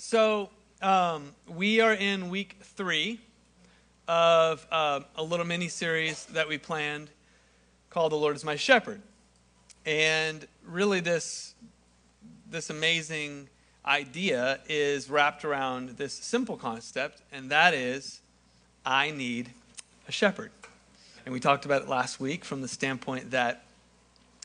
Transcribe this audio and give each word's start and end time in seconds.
So 0.00 0.50
um, 0.80 1.34
we 1.48 1.80
are 1.80 1.92
in 1.92 2.30
week 2.30 2.58
three 2.62 3.18
of 4.06 4.64
uh, 4.70 5.00
a 5.16 5.22
little 5.24 5.44
mini 5.44 5.66
series 5.66 6.24
that 6.26 6.48
we 6.48 6.56
planned 6.56 7.10
called 7.90 8.12
"The 8.12 8.16
Lord 8.16 8.36
Is 8.36 8.44
My 8.44 8.54
Shepherd," 8.54 9.02
and 9.84 10.46
really 10.64 11.00
this 11.00 11.56
this 12.48 12.70
amazing 12.70 13.48
idea 13.84 14.60
is 14.68 15.10
wrapped 15.10 15.44
around 15.44 15.90
this 15.96 16.12
simple 16.12 16.56
concept, 16.56 17.20
and 17.32 17.50
that 17.50 17.74
is, 17.74 18.20
I 18.86 19.10
need 19.10 19.50
a 20.06 20.12
shepherd. 20.12 20.52
And 21.26 21.32
we 21.32 21.40
talked 21.40 21.64
about 21.64 21.82
it 21.82 21.88
last 21.88 22.20
week 22.20 22.44
from 22.44 22.62
the 22.62 22.68
standpoint 22.68 23.32
that 23.32 23.64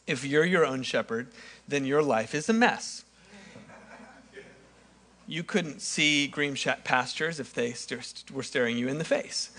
if 0.07 0.25
you're 0.25 0.45
your 0.45 0.65
own 0.65 0.81
shepherd, 0.81 1.27
then 1.67 1.85
your 1.85 2.01
life 2.01 2.33
is 2.33 2.49
a 2.49 2.53
mess 2.53 3.05
you 5.27 5.43
couldn't 5.43 5.81
see 5.81 6.27
green 6.27 6.55
pastures 6.83 7.39
if 7.39 7.53
they 7.53 7.73
were 8.33 8.43
staring 8.43 8.77
you 8.77 8.87
in 8.87 8.97
the 8.97 9.05
face. 9.05 9.51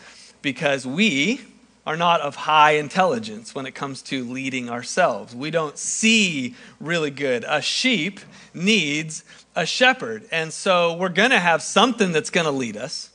Because 0.42 0.86
we 0.86 1.40
are 1.86 1.96
not 1.96 2.20
of 2.20 2.34
high 2.34 2.72
intelligence 2.72 3.54
when 3.54 3.66
it 3.66 3.74
comes 3.74 4.00
to 4.02 4.24
leading 4.24 4.70
ourselves. 4.70 5.34
We 5.34 5.50
don't 5.50 5.76
see 5.76 6.54
really 6.80 7.10
good. 7.10 7.44
A 7.46 7.60
sheep 7.60 8.20
needs 8.54 9.24
a 9.54 9.66
shepherd. 9.66 10.26
And 10.30 10.52
so 10.52 10.94
we're 10.94 11.10
going 11.10 11.30
to 11.30 11.40
have 11.40 11.62
something 11.62 12.12
that's 12.12 12.30
going 12.30 12.46
to 12.46 12.50
lead 12.50 12.76
us. 12.76 13.10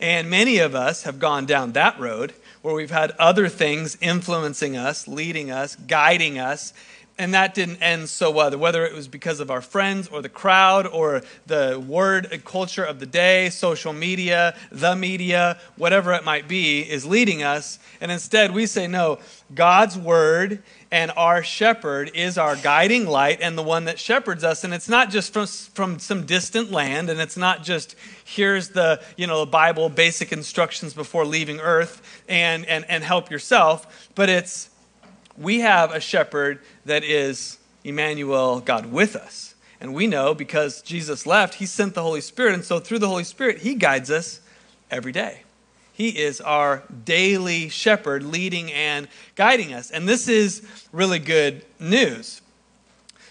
And 0.00 0.30
many 0.30 0.58
of 0.58 0.74
us 0.74 1.02
have 1.02 1.18
gone 1.18 1.44
down 1.44 1.72
that 1.72 1.98
road 1.98 2.32
where 2.62 2.74
we've 2.74 2.90
had 2.90 3.10
other 3.12 3.48
things 3.48 3.98
influencing 4.00 4.76
us, 4.76 5.08
leading 5.08 5.50
us, 5.50 5.76
guiding 5.76 6.38
us, 6.38 6.72
and 7.18 7.34
that 7.34 7.52
didn't 7.52 7.82
end 7.82 8.08
so 8.08 8.30
well. 8.30 8.56
Whether 8.56 8.86
it 8.86 8.94
was 8.94 9.08
because 9.08 9.40
of 9.40 9.50
our 9.50 9.60
friends 9.60 10.08
or 10.08 10.22
the 10.22 10.28
crowd 10.28 10.86
or 10.86 11.22
the 11.46 11.82
word 11.84 12.28
and 12.30 12.44
culture 12.44 12.84
of 12.84 13.00
the 13.00 13.06
day, 13.06 13.50
social 13.50 13.92
media, 13.92 14.56
the 14.70 14.94
media, 14.94 15.58
whatever 15.76 16.12
it 16.12 16.24
might 16.24 16.46
be, 16.46 16.80
is 16.80 17.04
leading 17.04 17.42
us. 17.42 17.80
And 18.00 18.12
instead, 18.12 18.54
we 18.54 18.66
say, 18.66 18.86
no, 18.86 19.18
God's 19.52 19.98
word 19.98 20.62
and 20.90 21.10
our 21.16 21.42
shepherd 21.42 22.12
is 22.14 22.38
our 22.38 22.54
guiding 22.54 23.06
light 23.06 23.40
and 23.42 23.58
the 23.58 23.62
one 23.62 23.86
that 23.86 23.98
shepherds 23.98 24.44
us. 24.44 24.62
And 24.62 24.72
it's 24.72 24.88
not 24.88 25.10
just 25.10 25.32
from, 25.32 25.46
from 25.46 25.98
some 25.98 26.24
distant 26.24 26.70
land, 26.70 27.10
and 27.10 27.20
it's 27.20 27.36
not 27.36 27.64
just 27.64 27.96
here's 28.24 28.68
the, 28.70 29.02
you 29.16 29.26
know, 29.26 29.40
the 29.40 29.50
Bible 29.50 29.88
basic 29.88 30.32
instructions 30.32 30.94
before 30.94 31.24
leaving 31.24 31.58
earth 31.60 32.22
and, 32.28 32.64
and, 32.66 32.84
and 32.88 33.02
help 33.02 33.30
yourself, 33.30 34.08
but 34.14 34.28
it's 34.28 34.70
we 35.38 35.60
have 35.60 35.92
a 35.92 36.00
shepherd 36.00 36.60
that 36.84 37.04
is 37.04 37.58
Emmanuel, 37.84 38.60
God 38.60 38.86
with 38.86 39.16
us. 39.16 39.54
And 39.80 39.94
we 39.94 40.06
know 40.06 40.34
because 40.34 40.82
Jesus 40.82 41.26
left, 41.26 41.54
he 41.54 41.66
sent 41.66 41.94
the 41.94 42.02
Holy 42.02 42.20
Spirit. 42.20 42.54
And 42.54 42.64
so 42.64 42.80
through 42.80 42.98
the 42.98 43.08
Holy 43.08 43.24
Spirit, 43.24 43.58
he 43.58 43.74
guides 43.74 44.10
us 44.10 44.40
every 44.90 45.12
day. 45.12 45.42
He 45.92 46.10
is 46.10 46.40
our 46.40 46.82
daily 47.04 47.68
shepherd, 47.68 48.22
leading 48.22 48.72
and 48.72 49.08
guiding 49.36 49.72
us. 49.72 49.90
And 49.90 50.08
this 50.08 50.28
is 50.28 50.62
really 50.92 51.18
good 51.18 51.64
news. 51.78 52.40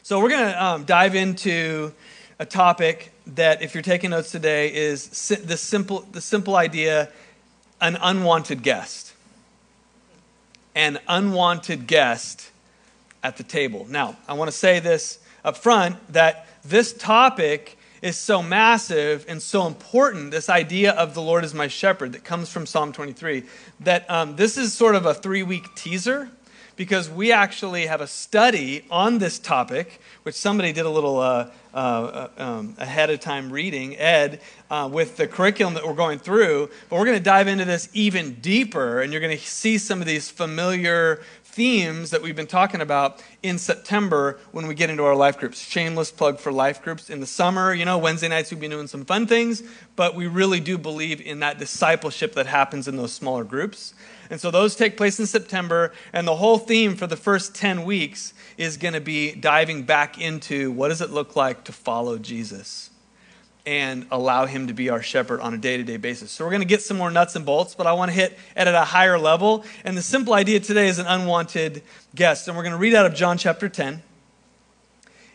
So 0.04 0.20
we're 0.22 0.30
going 0.30 0.52
to 0.52 0.64
um, 0.64 0.84
dive 0.86 1.16
into 1.16 1.94
a 2.40 2.46
topic 2.46 3.12
that, 3.28 3.62
if 3.62 3.74
you're 3.74 3.82
taking 3.82 4.12
notes 4.12 4.32
today, 4.32 4.74
is 4.74 5.08
the 5.46 5.58
simple, 5.58 6.06
the 6.12 6.22
simple 6.22 6.56
idea 6.56 7.10
an 7.82 7.98
unwanted 8.02 8.64
guest 8.64 9.07
an 10.78 11.00
unwanted 11.08 11.88
guest 11.88 12.52
at 13.24 13.36
the 13.38 13.44
table. 13.44 13.88
Now, 13.90 14.16
I 14.28 14.34
want 14.34 14.52
to 14.52 14.56
say 14.56 14.80
this 14.80 15.18
up 15.44 15.58
front 15.58 15.96
that 16.14 16.46
this 16.64 16.94
topic 16.94 17.80
is 18.04 18.16
so 18.16 18.44
massive 18.44 19.26
and 19.28 19.42
so 19.42 19.66
important, 19.66 20.30
this 20.30 20.50
idea 20.50 20.92
of 20.92 21.16
the 21.16 21.22
Lord 21.22 21.44
is 21.44 21.56
my 21.56 21.68
shepherd 21.68 22.14
that 22.14 22.24
comes 22.24 22.52
from 22.52 22.68
Psalm 22.68 22.94
23, 22.94 23.42
that 23.80 24.08
um, 24.08 24.36
this 24.36 24.56
is 24.56 24.72
sort 24.72 24.94
of 24.94 25.08
a 25.08 25.16
three 25.16 25.42
week 25.42 25.66
teaser 25.74 26.30
because 26.76 27.10
we 27.10 27.32
actually 27.32 27.88
have 27.88 28.00
a 28.00 28.08
study 28.08 28.86
on 28.92 29.18
this 29.18 29.40
topic, 29.40 30.00
which 30.28 30.36
somebody 30.36 30.74
did 30.74 30.86
a 30.86 30.90
little 30.90 31.22
uh, 31.22 31.50
uh, 31.74 31.78
uh, 31.78 32.30
um, 32.38 32.76
ahead 32.80 33.10
of 33.10 33.18
time 33.22 33.50
reading, 33.50 33.96
Ed, 33.96 34.42
uh, 34.70 34.90
with 34.92 35.16
the 35.16 35.26
curriculum 35.26 35.74
that 35.74 35.88
we're 35.88 35.94
going 35.94 36.20
through. 36.20 36.70
But 36.90 37.00
we're 37.00 37.06
going 37.06 37.18
to 37.18 37.24
dive 37.24 37.48
into 37.48 37.64
this 37.64 37.88
even 37.94 38.34
deeper, 38.42 39.00
and 39.00 39.14
you're 39.14 39.22
going 39.22 39.38
to 39.38 39.42
see 39.42 39.78
some 39.78 40.02
of 40.02 40.06
these 40.06 40.30
familiar 40.30 41.22
themes 41.46 42.10
that 42.10 42.22
we've 42.22 42.36
been 42.36 42.46
talking 42.46 42.82
about 42.82 43.24
in 43.42 43.58
September 43.58 44.38
when 44.52 44.68
we 44.68 44.76
get 44.76 44.90
into 44.90 45.06
our 45.06 45.16
life 45.16 45.38
groups. 45.38 45.62
Shameless 45.62 46.12
plug 46.12 46.42
for 46.42 46.52
life 46.52 46.84
groups. 46.84 47.10
In 47.10 47.22
the 47.22 47.26
summer, 47.26 47.74
you 47.74 47.86
know, 47.86 47.98
Wednesday 47.98 48.28
nights 48.28 48.52
we've 48.52 48.60
been 48.60 48.70
doing 48.70 48.88
some 48.88 49.06
fun 49.06 49.28
things, 49.28 49.64
but 49.96 50.14
we 50.14 50.28
really 50.28 50.60
do 50.60 50.78
believe 50.78 51.22
in 51.22 51.40
that 51.40 51.58
discipleship 51.58 52.34
that 52.34 52.48
happens 52.48 52.90
in 52.90 52.98
those 52.98 53.14
smaller 53.14 53.46
groups. 53.46 53.94
And 54.30 54.42
so 54.42 54.52
those 54.52 54.76
take 54.76 54.98
place 54.98 55.20
in 55.20 55.26
September, 55.26 55.94
and 56.12 56.28
the 56.28 56.36
whole 56.36 56.58
theme 56.58 56.96
for 56.96 57.08
the 57.08 57.16
first 57.16 57.56
10 57.56 57.86
weeks 57.86 58.34
is 58.58 58.78
going 58.78 58.94
to 58.94 59.02
be 59.02 59.34
diving 59.34 59.84
back 59.84 60.17
into 60.20 60.72
what 60.72 60.90
does 60.90 61.02
it 61.02 61.10
look 61.10 61.36
like 61.36 61.66
to 61.66 61.72
follow 61.72 62.18
Jesus 62.18 62.90
and 63.66 64.08
allow 64.12 64.46
him 64.46 64.68
to 64.68 64.74
be 64.74 64.90
our 64.90 65.02
shepherd 65.02 65.42
on 65.42 65.54
a 65.54 65.58
day-to-day 65.58 65.98
basis. 65.98 66.32
So 66.32 66.46
we're 66.46 66.52
going 66.52 66.62
to 66.62 66.68
get 66.68 66.82
some 66.82 66.98
more 66.98 67.12
nuts 67.12 67.36
and 67.36 67.46
bolts, 67.46 67.76
but 67.76 67.86
I 67.86 67.94
want 67.94 68.10
to 68.10 68.16
hit 68.16 68.38
at 68.56 68.68
a 68.68 68.82
higher 68.82 69.20
level. 69.20 69.66
And 69.84 69.98
the 69.98 70.02
simple 70.02 70.34
idea 70.34 70.62
today 70.62 70.88
is 70.88 71.00
an 71.00 71.06
unwanted 71.06 71.84
guest. 72.16 72.48
And 72.48 72.56
we're 72.56 72.64
going 72.64 72.72
to 72.72 72.80
read 72.80 72.96
out 72.96 73.06
of 73.06 73.14
John 73.14 73.38
chapter 73.38 73.68
10. 73.68 74.02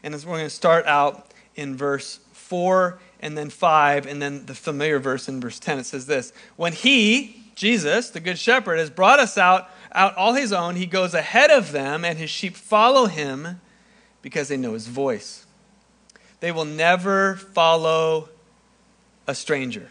And 0.03 0.15
we're 0.15 0.21
going 0.21 0.45
to 0.45 0.51
start 0.51 0.87
out 0.87 1.31
in 1.57 1.77
verse 1.77 2.21
4 2.33 2.99
and 3.21 3.37
then 3.37 3.51
5 3.51 4.07
and 4.07 4.21
then 4.21 4.47
the 4.47 4.55
familiar 4.55 4.99
verse 4.99 5.29
in 5.29 5.41
verse 5.41 5.61
10 5.61 5.79
it 5.79 5.87
says 5.87 6.07
this 6.07 6.33
when 6.57 6.73
he 6.73 7.43
Jesus, 7.55 8.11
the 8.11 8.21
good 8.21 8.39
shepherd, 8.39 8.79
has 8.79 8.91
brought 8.91 9.21
us 9.21 9.37
out, 9.37 9.69
out 9.93 10.17
all 10.17 10.35
his 10.35 10.53
own. 10.53 10.77
He 10.77 10.87
goes 10.87 11.15
ahead 11.15 11.51
of 11.51 11.73
them, 11.73 12.05
and 12.05 12.19
his 12.19 12.31
sheep 12.31 12.57
follow 12.57 13.07
him 13.07 13.61
because 14.23 14.49
they 14.49 14.57
know 14.57 14.73
his 14.73 14.87
voice. 14.87 15.47
They 16.41 16.53
will 16.53 16.65
never 16.65 17.37
follow 17.37 18.29
a 19.27 19.35
stranger. 19.35 19.89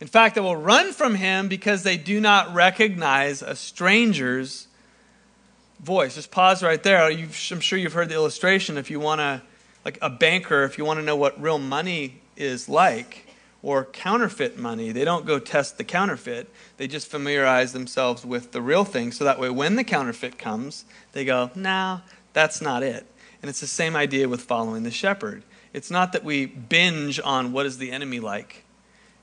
In 0.00 0.06
fact, 0.06 0.34
they 0.34 0.40
will 0.40 0.56
run 0.56 0.92
from 0.92 1.14
him 1.14 1.48
because 1.48 1.82
they 1.82 1.96
do 1.96 2.20
not 2.20 2.54
recognize 2.54 3.42
a 3.42 3.56
stranger's 3.56 4.68
voice. 5.80 6.14
Just 6.14 6.30
pause 6.30 6.62
right 6.62 6.82
there. 6.82 7.10
You've, 7.10 7.36
I'm 7.50 7.60
sure 7.60 7.78
you've 7.78 7.94
heard 7.94 8.08
the 8.08 8.14
illustration. 8.14 8.76
If 8.76 8.90
you 8.90 9.00
want 9.00 9.20
to, 9.20 9.42
like 9.84 9.98
a 10.02 10.10
banker, 10.10 10.64
if 10.64 10.78
you 10.78 10.84
want 10.84 10.98
to 10.98 11.04
know 11.04 11.16
what 11.16 11.40
real 11.40 11.58
money 11.58 12.20
is 12.36 12.68
like, 12.68 13.28
or 13.62 13.84
counterfeit 13.84 14.58
money. 14.58 14.92
They 14.92 15.04
don't 15.04 15.26
go 15.26 15.38
test 15.38 15.78
the 15.78 15.84
counterfeit. 15.84 16.48
They 16.76 16.86
just 16.86 17.08
familiarize 17.08 17.72
themselves 17.72 18.24
with 18.24 18.52
the 18.52 18.62
real 18.62 18.84
thing. 18.84 19.12
So 19.12 19.24
that 19.24 19.40
way, 19.40 19.50
when 19.50 19.76
the 19.76 19.84
counterfeit 19.84 20.38
comes, 20.38 20.84
they 21.12 21.24
go, 21.24 21.50
no, 21.54 22.02
that's 22.32 22.60
not 22.60 22.82
it. 22.82 23.06
And 23.42 23.48
it's 23.48 23.60
the 23.60 23.66
same 23.66 23.96
idea 23.96 24.28
with 24.28 24.42
following 24.42 24.82
the 24.82 24.90
shepherd. 24.90 25.42
It's 25.72 25.90
not 25.90 26.12
that 26.12 26.24
we 26.24 26.46
binge 26.46 27.20
on 27.22 27.52
what 27.52 27.66
is 27.66 27.78
the 27.78 27.92
enemy 27.92 28.20
like. 28.20 28.64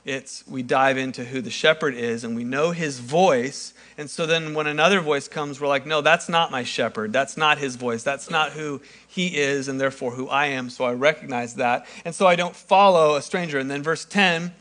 It's 0.06 0.46
we 0.46 0.62
dive 0.62 0.96
into 0.96 1.24
who 1.24 1.40
the 1.40 1.50
shepherd 1.50 1.94
is 1.94 2.22
and 2.22 2.36
we 2.36 2.44
know 2.44 2.70
his 2.70 3.00
voice. 3.00 3.74
And 3.98 4.08
so 4.08 4.24
then 4.24 4.54
when 4.54 4.68
another 4.68 5.00
voice 5.00 5.26
comes, 5.26 5.60
we're 5.60 5.66
like, 5.66 5.84
no, 5.84 6.00
that's 6.00 6.28
not 6.28 6.52
my 6.52 6.62
shepherd. 6.62 7.12
That's 7.12 7.36
not 7.36 7.58
his 7.58 7.74
voice. 7.74 8.04
That's 8.04 8.30
not 8.30 8.52
who 8.52 8.80
he 9.08 9.36
is 9.36 9.66
and 9.66 9.80
therefore 9.80 10.12
who 10.12 10.28
I 10.28 10.46
am. 10.46 10.70
So 10.70 10.84
I 10.84 10.92
recognize 10.92 11.56
that. 11.56 11.86
And 12.04 12.14
so 12.14 12.28
I 12.28 12.36
don't 12.36 12.54
follow 12.54 13.16
a 13.16 13.22
stranger. 13.22 13.58
And 13.58 13.68
then 13.68 13.82
verse 13.82 14.04
10 14.04 14.52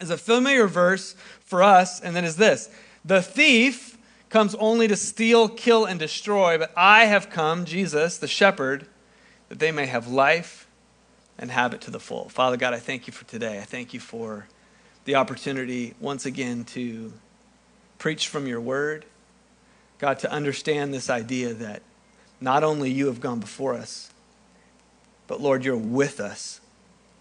is 0.00 0.10
a 0.10 0.16
familiar 0.16 0.68
verse 0.68 1.16
for 1.40 1.64
us. 1.64 2.00
And 2.00 2.14
then 2.14 2.24
is 2.24 2.36
this 2.36 2.70
The 3.04 3.22
thief 3.22 3.98
comes 4.30 4.54
only 4.54 4.86
to 4.86 4.96
steal, 4.96 5.48
kill, 5.48 5.84
and 5.84 5.98
destroy. 5.98 6.58
But 6.58 6.70
I 6.76 7.06
have 7.06 7.28
come, 7.28 7.64
Jesus, 7.64 8.18
the 8.18 8.28
shepherd, 8.28 8.86
that 9.52 9.58
they 9.58 9.70
may 9.70 9.84
have 9.84 10.08
life 10.08 10.66
and 11.36 11.50
have 11.50 11.74
it 11.74 11.82
to 11.82 11.90
the 11.90 12.00
full. 12.00 12.30
Father 12.30 12.56
God, 12.56 12.72
I 12.72 12.78
thank 12.78 13.06
you 13.06 13.12
for 13.12 13.26
today. 13.26 13.58
I 13.58 13.64
thank 13.64 13.92
you 13.92 14.00
for 14.00 14.46
the 15.04 15.16
opportunity 15.16 15.92
once 16.00 16.24
again 16.24 16.64
to 16.64 17.12
preach 17.98 18.28
from 18.28 18.46
your 18.46 18.62
word. 18.62 19.04
God, 19.98 20.18
to 20.20 20.32
understand 20.32 20.94
this 20.94 21.10
idea 21.10 21.52
that 21.52 21.82
not 22.40 22.64
only 22.64 22.90
you 22.90 23.08
have 23.08 23.20
gone 23.20 23.40
before 23.40 23.74
us, 23.74 24.10
but 25.26 25.38
Lord, 25.38 25.66
you're 25.66 25.76
with 25.76 26.18
us, 26.18 26.62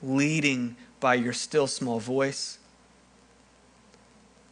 leading 0.01 0.77
by 1.01 1.15
your 1.15 1.33
still 1.33 1.67
small 1.67 1.99
voice, 1.99 2.59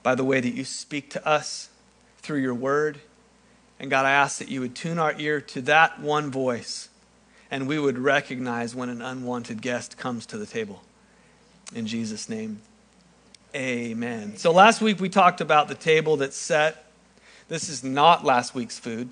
by 0.04 0.16
the 0.16 0.26
way 0.26 0.42
that 0.42 0.54
you 0.54 0.66
speak 0.66 1.10
to 1.12 1.26
us 1.26 1.70
through 2.18 2.40
your 2.40 2.54
word. 2.54 3.00
And 3.80 3.90
God, 3.90 4.06
I 4.06 4.12
ask 4.12 4.38
that 4.40 4.50
you 4.50 4.60
would 4.60 4.76
tune 4.76 5.00
our 5.00 5.18
ear 5.18 5.40
to 5.40 5.62
that 5.62 6.02
one 6.02 6.30
voice 6.30 6.89
and 7.52 7.68
we 7.68 7.80
would 7.80 7.98
recognize 7.98 8.76
when 8.76 8.90
an 8.90 9.02
unwanted 9.02 9.62
guest 9.62 9.98
comes 9.98 10.26
to 10.28 10.38
the 10.38 10.46
table. 10.46 10.84
In 11.74 11.88
Jesus' 11.88 12.30
name. 12.30 12.62
Amen. 13.56 14.38
So 14.38 14.52
last 14.52 14.82
week 14.82 15.00
we 15.00 15.10
talked 15.10 15.42
about 15.42 15.68
the 15.68 15.76
table 15.76 16.18
that's 16.18 16.38
set. 16.38 16.86
This 17.48 17.70
is 17.70 17.84
not 17.84 18.24
last 18.24 18.54
week's 18.54 18.78
food. 18.78 19.10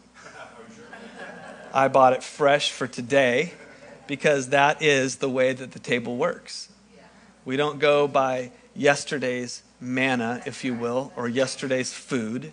I 1.73 1.87
bought 1.87 2.13
it 2.13 2.23
fresh 2.23 2.71
for 2.71 2.87
today 2.87 3.53
because 4.07 4.49
that 4.49 4.81
is 4.81 5.17
the 5.17 5.29
way 5.29 5.53
that 5.53 5.71
the 5.71 5.79
table 5.79 6.17
works. 6.17 6.69
We 7.45 7.57
don't 7.57 7.79
go 7.79 8.07
by 8.07 8.51
yesterday's 8.75 9.63
manna, 9.79 10.41
if 10.45 10.63
you 10.63 10.73
will, 10.73 11.11
or 11.15 11.27
yesterday's 11.27 11.93
food, 11.93 12.51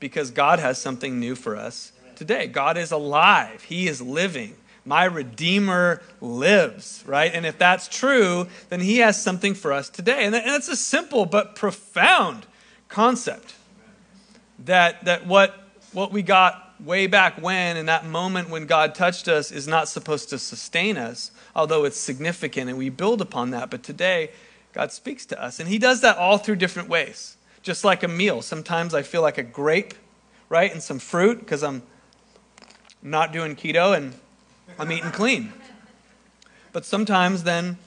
because 0.00 0.30
God 0.30 0.58
has 0.58 0.78
something 0.78 1.18
new 1.18 1.34
for 1.34 1.56
us 1.56 1.92
today. 2.16 2.46
God 2.46 2.76
is 2.76 2.92
alive, 2.92 3.62
He 3.64 3.88
is 3.88 4.00
living. 4.00 4.56
My 4.84 5.04
Redeemer 5.04 6.02
lives, 6.20 7.04
right? 7.06 7.32
And 7.32 7.46
if 7.46 7.58
that's 7.58 7.86
true, 7.86 8.48
then 8.68 8.80
He 8.80 8.98
has 8.98 9.22
something 9.22 9.54
for 9.54 9.72
us 9.72 9.88
today. 9.88 10.24
And 10.24 10.34
it's 10.34 10.68
a 10.68 10.76
simple 10.76 11.24
but 11.24 11.54
profound 11.54 12.46
concept 12.88 13.54
that, 14.64 15.04
that 15.04 15.26
what, 15.26 15.54
what 15.92 16.12
we 16.12 16.22
got 16.22 16.74
way 16.80 17.06
back 17.06 17.40
when, 17.40 17.76
in 17.76 17.86
that 17.86 18.06
moment 18.06 18.50
when 18.50 18.66
God 18.66 18.94
touched 18.94 19.28
us, 19.28 19.52
is 19.52 19.68
not 19.68 19.88
supposed 19.88 20.30
to 20.30 20.38
sustain 20.38 20.96
us, 20.96 21.30
although 21.54 21.84
it's 21.84 21.96
significant 21.96 22.68
and 22.68 22.76
we 22.76 22.88
build 22.88 23.20
upon 23.20 23.50
that. 23.50 23.70
But 23.70 23.82
today, 23.82 24.30
God 24.72 24.90
speaks 24.90 25.26
to 25.26 25.42
us. 25.42 25.60
And 25.60 25.68
He 25.68 25.78
does 25.78 26.00
that 26.00 26.16
all 26.16 26.38
through 26.38 26.56
different 26.56 26.88
ways, 26.88 27.36
just 27.62 27.84
like 27.84 28.02
a 28.02 28.08
meal. 28.08 28.42
Sometimes 28.42 28.94
I 28.94 29.02
feel 29.02 29.22
like 29.22 29.38
a 29.38 29.42
grape, 29.42 29.94
right? 30.48 30.72
And 30.72 30.82
some 30.82 30.98
fruit 30.98 31.38
because 31.38 31.62
I'm 31.62 31.82
not 33.02 33.32
doing 33.32 33.56
keto 33.56 33.96
and 33.96 34.14
I'm 34.78 34.90
eating 34.90 35.10
clean. 35.10 35.52
But 36.72 36.84
sometimes 36.84 37.42
then 37.42 37.78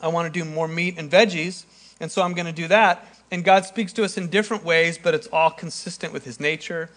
I 0.00 0.08
want 0.08 0.32
to 0.32 0.38
do 0.40 0.44
more 0.48 0.68
meat 0.68 0.94
and 0.98 1.10
veggies, 1.10 1.64
and 2.00 2.10
so 2.10 2.22
I'm 2.22 2.34
going 2.34 2.46
to 2.46 2.52
do 2.52 2.68
that. 2.68 3.06
And 3.30 3.44
God 3.44 3.64
speaks 3.64 3.92
to 3.94 4.04
us 4.04 4.16
in 4.16 4.28
different 4.28 4.64
ways, 4.64 4.98
but 4.98 5.14
it's 5.14 5.26
all 5.28 5.50
consistent 5.50 6.12
with 6.12 6.24
His 6.24 6.38
nature 6.38 6.90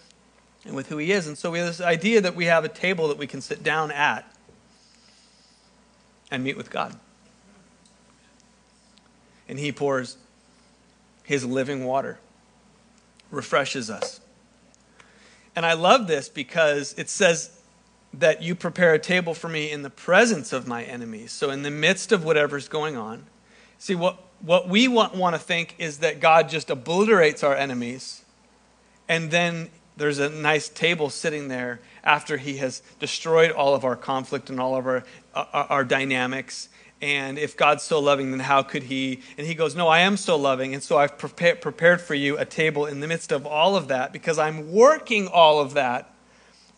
and 0.64 0.76
with 0.76 0.88
who 0.88 0.98
He 0.98 1.10
is. 1.10 1.26
And 1.26 1.36
so 1.36 1.50
we 1.50 1.58
have 1.58 1.66
this 1.66 1.80
idea 1.80 2.20
that 2.20 2.36
we 2.36 2.44
have 2.44 2.64
a 2.64 2.68
table 2.68 3.08
that 3.08 3.18
we 3.18 3.26
can 3.26 3.40
sit 3.40 3.62
down 3.62 3.90
at 3.90 4.30
and 6.30 6.44
meet 6.44 6.56
with 6.56 6.70
God. 6.70 6.98
And 9.48 9.58
He 9.58 9.72
pours 9.72 10.16
His 11.24 11.44
living 11.44 11.84
water, 11.84 12.20
refreshes 13.30 13.90
us. 13.90 14.20
And 15.56 15.66
I 15.66 15.72
love 15.72 16.06
this 16.06 16.28
because 16.28 16.94
it 16.96 17.08
says 17.08 17.57
that 18.12 18.42
you 18.42 18.54
prepare 18.54 18.94
a 18.94 18.98
table 18.98 19.34
for 19.34 19.48
me 19.48 19.70
in 19.70 19.82
the 19.82 19.90
presence 19.90 20.52
of 20.52 20.66
my 20.66 20.82
enemies. 20.84 21.32
So, 21.32 21.50
in 21.50 21.62
the 21.62 21.70
midst 21.70 22.12
of 22.12 22.24
whatever's 22.24 22.68
going 22.68 22.96
on, 22.96 23.26
see, 23.78 23.94
what, 23.94 24.18
what 24.40 24.68
we 24.68 24.88
want, 24.88 25.14
want 25.14 25.34
to 25.34 25.40
think 25.40 25.74
is 25.78 25.98
that 25.98 26.20
God 26.20 26.48
just 26.48 26.70
obliterates 26.70 27.42
our 27.42 27.54
enemies, 27.54 28.24
and 29.08 29.30
then 29.30 29.70
there's 29.96 30.18
a 30.18 30.28
nice 30.28 30.68
table 30.68 31.10
sitting 31.10 31.48
there 31.48 31.80
after 32.04 32.36
he 32.36 32.58
has 32.58 32.82
destroyed 33.00 33.50
all 33.50 33.74
of 33.74 33.84
our 33.84 33.96
conflict 33.96 34.48
and 34.48 34.60
all 34.60 34.76
of 34.76 34.86
our, 34.86 35.04
our, 35.34 35.46
our 35.52 35.84
dynamics. 35.84 36.68
And 37.02 37.38
if 37.38 37.56
God's 37.56 37.82
so 37.82 38.00
loving, 38.00 38.30
then 38.30 38.40
how 38.40 38.62
could 38.62 38.84
he? 38.84 39.20
And 39.36 39.46
he 39.46 39.54
goes, 39.54 39.76
No, 39.76 39.88
I 39.88 40.00
am 40.00 40.16
so 40.16 40.36
loving. 40.36 40.72
And 40.74 40.82
so 40.82 40.98
I've 40.98 41.18
prepared 41.18 42.00
for 42.00 42.14
you 42.14 42.38
a 42.38 42.44
table 42.44 42.86
in 42.86 43.00
the 43.00 43.06
midst 43.06 43.32
of 43.32 43.46
all 43.46 43.76
of 43.76 43.88
that 43.88 44.12
because 44.12 44.38
I'm 44.38 44.72
working 44.72 45.28
all 45.28 45.60
of 45.60 45.74
that 45.74 46.12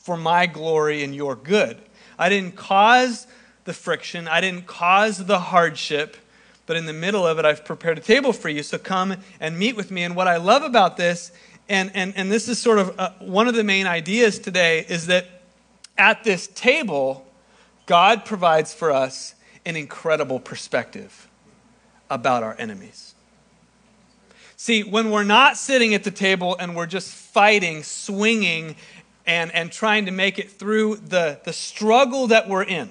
for 0.01 0.17
my 0.17 0.47
glory 0.47 1.05
and 1.05 1.15
your 1.15 1.37
good. 1.37 1.79
I 2.19 2.29
didn't 2.29 2.57
cause 2.57 3.27
the 3.65 3.73
friction, 3.73 4.27
I 4.27 4.41
didn't 4.41 4.67
cause 4.67 5.25
the 5.25 5.39
hardship, 5.39 6.17
but 6.67 6.77
in 6.77 6.87
the 6.87 6.93
middle 6.93 7.27
of 7.27 7.39
it, 7.39 7.45
I've 7.45 7.65
prepared 7.65 7.99
a 7.99 8.01
table 8.01 8.33
for 8.33 8.49
you. 8.49 8.63
So 8.63 8.79
come 8.79 9.17
and 9.41 9.59
meet 9.59 9.77
with 9.77 9.91
me. 9.91 10.03
And 10.03 10.17
what 10.17 10.29
I 10.29 10.37
love 10.37 10.63
about 10.63 10.97
this, 10.97 11.33
and, 11.69 11.91
and, 11.95 12.15
and 12.17 12.31
this 12.31 12.49
is 12.49 12.59
sort 12.59 12.79
of 12.79 12.99
uh, 12.99 13.11
one 13.21 13.49
of 13.49 13.55
the 13.55 13.65
main 13.65 13.87
ideas 13.87 14.39
today, 14.39 14.85
is 14.89 15.07
that 15.07 15.27
at 15.99 16.25
this 16.25 16.47
table, 16.49 17.27
God 17.87 18.25
provides 18.25 18.73
for 18.73 18.91
us 18.91 19.35
an 19.67 19.77
incredible 19.77 20.41
perspective 20.41 21.29
about 22.09 22.43
our 22.43 22.55
enemies. 22.59 23.15
See, 24.57 24.83
when 24.83 25.11
we're 25.11 25.25
not 25.25 25.57
sitting 25.57 25.95
at 25.95 26.05
the 26.05 26.11
table 26.11 26.57
and 26.59 26.77
we're 26.77 26.87
just 26.87 27.13
fighting, 27.13 27.83
swinging, 27.83 28.77
and, 29.31 29.55
and 29.55 29.71
trying 29.71 30.07
to 30.07 30.11
make 30.11 30.41
it 30.41 30.51
through 30.51 30.97
the, 30.97 31.39
the 31.45 31.53
struggle 31.53 32.27
that 32.27 32.49
we're 32.49 32.65
in, 32.65 32.91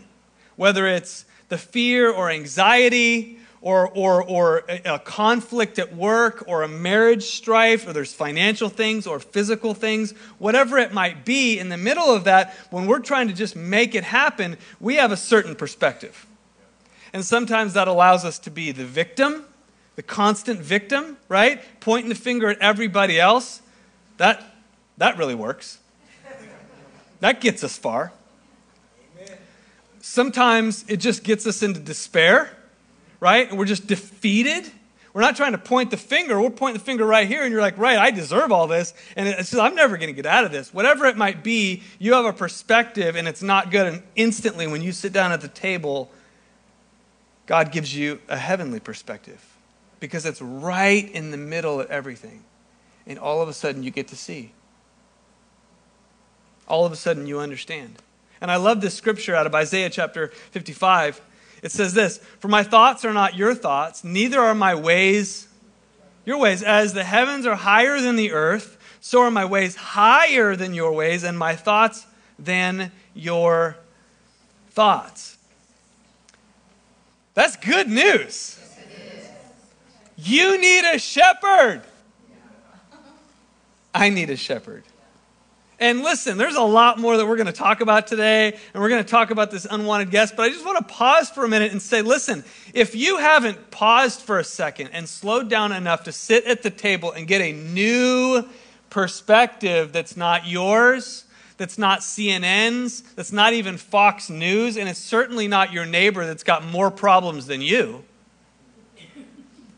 whether 0.55 0.87
it's 0.87 1.25
the 1.49 1.57
fear 1.57 2.09
or 2.09 2.31
anxiety 2.31 3.37
or, 3.59 3.89
or, 3.89 4.23
or 4.23 4.63
a 4.85 4.99
conflict 4.99 5.77
at 5.79 5.93
work 5.93 6.45
or 6.47 6.63
a 6.63 6.67
marriage 6.69 7.23
strife 7.23 7.85
or 7.85 7.91
there's 7.91 8.13
financial 8.13 8.69
things 8.69 9.05
or 9.05 9.19
physical 9.19 9.73
things, 9.73 10.11
whatever 10.37 10.77
it 10.77 10.93
might 10.93 11.25
be, 11.25 11.59
in 11.59 11.67
the 11.67 11.75
middle 11.75 12.09
of 12.15 12.23
that, 12.23 12.55
when 12.69 12.87
we're 12.87 12.99
trying 12.99 13.27
to 13.27 13.33
just 13.33 13.57
make 13.57 13.93
it 13.93 14.05
happen, 14.05 14.55
we 14.79 14.95
have 14.95 15.11
a 15.11 15.17
certain 15.17 15.55
perspective. 15.55 16.25
And 17.11 17.25
sometimes 17.25 17.73
that 17.73 17.89
allows 17.89 18.23
us 18.23 18.39
to 18.39 18.49
be 18.49 18.71
the 18.71 18.85
victim, 18.85 19.43
the 19.97 20.03
constant 20.03 20.61
victim, 20.61 21.17
right? 21.27 21.61
Pointing 21.81 22.07
the 22.07 22.15
finger 22.15 22.47
at 22.47 22.59
everybody 22.59 23.19
else. 23.19 23.61
That, 24.15 24.41
that 24.97 25.17
really 25.17 25.35
works. 25.35 25.79
That 27.19 27.41
gets 27.41 27.63
us 27.63 27.77
far. 27.77 28.11
Sometimes 30.01 30.85
it 30.87 30.97
just 30.97 31.23
gets 31.23 31.45
us 31.45 31.61
into 31.61 31.79
despair, 31.79 32.49
right? 33.19 33.49
And 33.49 33.59
we're 33.59 33.65
just 33.65 33.85
defeated. 33.87 34.71
We're 35.13 35.21
not 35.21 35.35
trying 35.35 35.51
to 35.51 35.57
point 35.57 35.91
the 35.91 35.97
finger. 35.97 36.41
We're 36.41 36.49
pointing 36.49 36.79
the 36.79 36.85
finger 36.85 37.05
right 37.05 37.27
here, 37.27 37.43
and 37.43 37.51
you're 37.51 37.61
like, 37.61 37.77
right, 37.77 37.97
I 37.97 38.11
deserve 38.11 38.51
all 38.51 38.67
this. 38.67 38.93
And 39.17 39.27
it's 39.27 39.51
just, 39.51 39.61
I'm 39.61 39.75
never 39.75 39.97
going 39.97 40.07
to 40.07 40.13
get 40.13 40.25
out 40.25 40.45
of 40.45 40.51
this. 40.51 40.73
Whatever 40.73 41.05
it 41.07 41.17
might 41.17 41.43
be, 41.43 41.83
you 41.97 42.13
have 42.13 42.25
a 42.25 42.33
perspective, 42.33 43.15
and 43.15 43.27
it's 43.27 43.41
not 43.41 43.71
good. 43.71 43.87
And 43.87 44.03
instantly, 44.15 44.67
when 44.67 44.81
you 44.81 44.91
sit 44.91 45.11
down 45.11 45.31
at 45.31 45.41
the 45.41 45.47
table, 45.47 46.09
God 47.45 47.71
gives 47.71 47.93
you 47.95 48.21
a 48.29 48.37
heavenly 48.37 48.79
perspective 48.79 49.43
because 49.99 50.25
it's 50.25 50.41
right 50.41 51.11
in 51.11 51.31
the 51.31 51.37
middle 51.37 51.81
of 51.81 51.89
everything. 51.89 52.43
And 53.05 53.19
all 53.19 53.41
of 53.41 53.49
a 53.49 53.53
sudden, 53.53 53.83
you 53.83 53.91
get 53.91 54.07
to 54.09 54.15
see 54.15 54.53
all 56.69 56.85
of 56.85 56.91
a 56.91 56.95
sudden 56.95 57.27
you 57.27 57.39
understand. 57.39 57.95
And 58.41 58.49
I 58.49 58.55
love 58.55 58.81
this 58.81 58.93
scripture 58.93 59.35
out 59.35 59.45
of 59.45 59.53
Isaiah 59.53 59.89
chapter 59.89 60.27
55. 60.51 61.21
It 61.61 61.71
says 61.71 61.93
this 61.93 62.19
For 62.39 62.47
my 62.47 62.63
thoughts 62.63 63.03
are 63.03 63.13
not 63.13 63.35
your 63.35 63.53
thoughts, 63.53 64.03
neither 64.03 64.39
are 64.39 64.55
my 64.55 64.75
ways 64.75 65.49
your 66.29 66.37
ways. 66.37 66.61
As 66.61 66.93
the 66.93 67.03
heavens 67.03 67.45
are 67.47 67.55
higher 67.55 67.99
than 67.99 68.15
the 68.15 68.31
earth, 68.31 68.77
so 69.01 69.21
are 69.21 69.31
my 69.31 69.45
ways 69.45 69.75
higher 69.75 70.55
than 70.55 70.73
your 70.73 70.91
ways, 70.91 71.23
and 71.23 71.37
my 71.37 71.55
thoughts 71.55 72.05
than 72.37 72.91
your 73.15 73.77
thoughts. 74.69 75.37
That's 77.33 77.55
good 77.55 77.87
news. 77.89 78.57
You 80.17 80.61
need 80.61 80.83
a 80.93 80.99
shepherd. 80.99 81.81
I 83.95 84.09
need 84.09 84.29
a 84.29 84.35
shepherd. 84.35 84.83
And 85.79 86.01
listen, 86.01 86.37
there's 86.37 86.55
a 86.55 86.61
lot 86.61 86.99
more 86.99 87.15
that 87.15 87.25
we're 87.25 87.37
going 87.37 87.47
to 87.47 87.53
talk 87.53 87.79
about 87.79 88.05
today, 88.05 88.51
and 88.73 88.83
we're 88.83 88.89
going 88.89 89.03
to 89.03 89.09
talk 89.09 89.31
about 89.31 89.49
this 89.49 89.65
unwanted 89.69 90.11
guest, 90.11 90.35
but 90.35 90.43
I 90.43 90.49
just 90.49 90.65
want 90.65 90.77
to 90.77 90.93
pause 90.93 91.29
for 91.29 91.45
a 91.45 91.47
minute 91.47 91.71
and 91.71 91.81
say, 91.81 92.01
listen, 92.01 92.43
if 92.73 92.95
you 92.95 93.17
haven't 93.17 93.71
paused 93.71 94.19
for 94.19 94.39
a 94.39 94.43
second 94.43 94.89
and 94.89 95.07
slowed 95.07 95.49
down 95.49 95.71
enough 95.71 96.03
to 96.03 96.11
sit 96.11 96.43
at 96.43 96.63
the 96.63 96.69
table 96.69 97.13
and 97.13 97.27
get 97.27 97.39
a 97.41 97.53
new 97.53 98.43
perspective 98.89 99.93
that's 99.93 100.17
not 100.17 100.45
yours, 100.45 101.23
that's 101.55 101.77
not 101.77 102.01
CNN's, 102.01 103.01
that's 103.13 103.31
not 103.31 103.53
even 103.53 103.77
Fox 103.77 104.29
News, 104.29 104.75
and 104.75 104.89
it's 104.89 104.99
certainly 104.99 105.47
not 105.47 105.71
your 105.71 105.85
neighbor 105.85 106.25
that's 106.25 106.43
got 106.43 106.65
more 106.65 106.91
problems 106.91 107.47
than 107.47 107.61
you, 107.61 108.03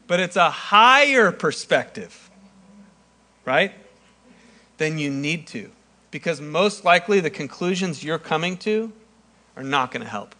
but 0.08 0.20
it's 0.20 0.36
a 0.36 0.50
higher 0.50 1.32
perspective, 1.32 2.32
right? 3.46 3.72
Then 4.78 4.98
you 4.98 5.12
need 5.12 5.46
to 5.48 5.70
because 6.12 6.42
most 6.42 6.84
likely 6.86 7.22
the 7.22 7.30
conclusions 7.30 8.04
you're 8.04 8.20
coming 8.20 8.58
to 8.58 8.92
are 9.56 9.64
not 9.64 9.92
going 9.92 10.04
to 10.04 10.10
help. 10.10 10.36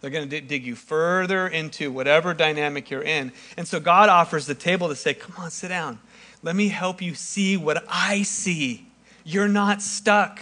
They're 0.00 0.10
going 0.10 0.28
to 0.28 0.40
dig 0.40 0.64
you 0.64 0.76
further 0.76 1.48
into 1.48 1.90
whatever 1.90 2.34
dynamic 2.34 2.90
you're 2.90 3.02
in. 3.02 3.32
And 3.56 3.66
so 3.66 3.80
God 3.80 4.08
offers 4.08 4.46
the 4.46 4.54
table 4.54 4.88
to 4.88 4.94
say, 4.94 5.14
Come 5.14 5.34
on, 5.38 5.50
sit 5.50 5.68
down. 5.68 5.98
Let 6.42 6.54
me 6.54 6.68
help 6.68 7.02
you 7.02 7.14
see 7.14 7.56
what 7.56 7.84
I 7.88 8.22
see. 8.22 8.86
You're 9.24 9.48
not 9.48 9.82
stuck. 9.82 10.40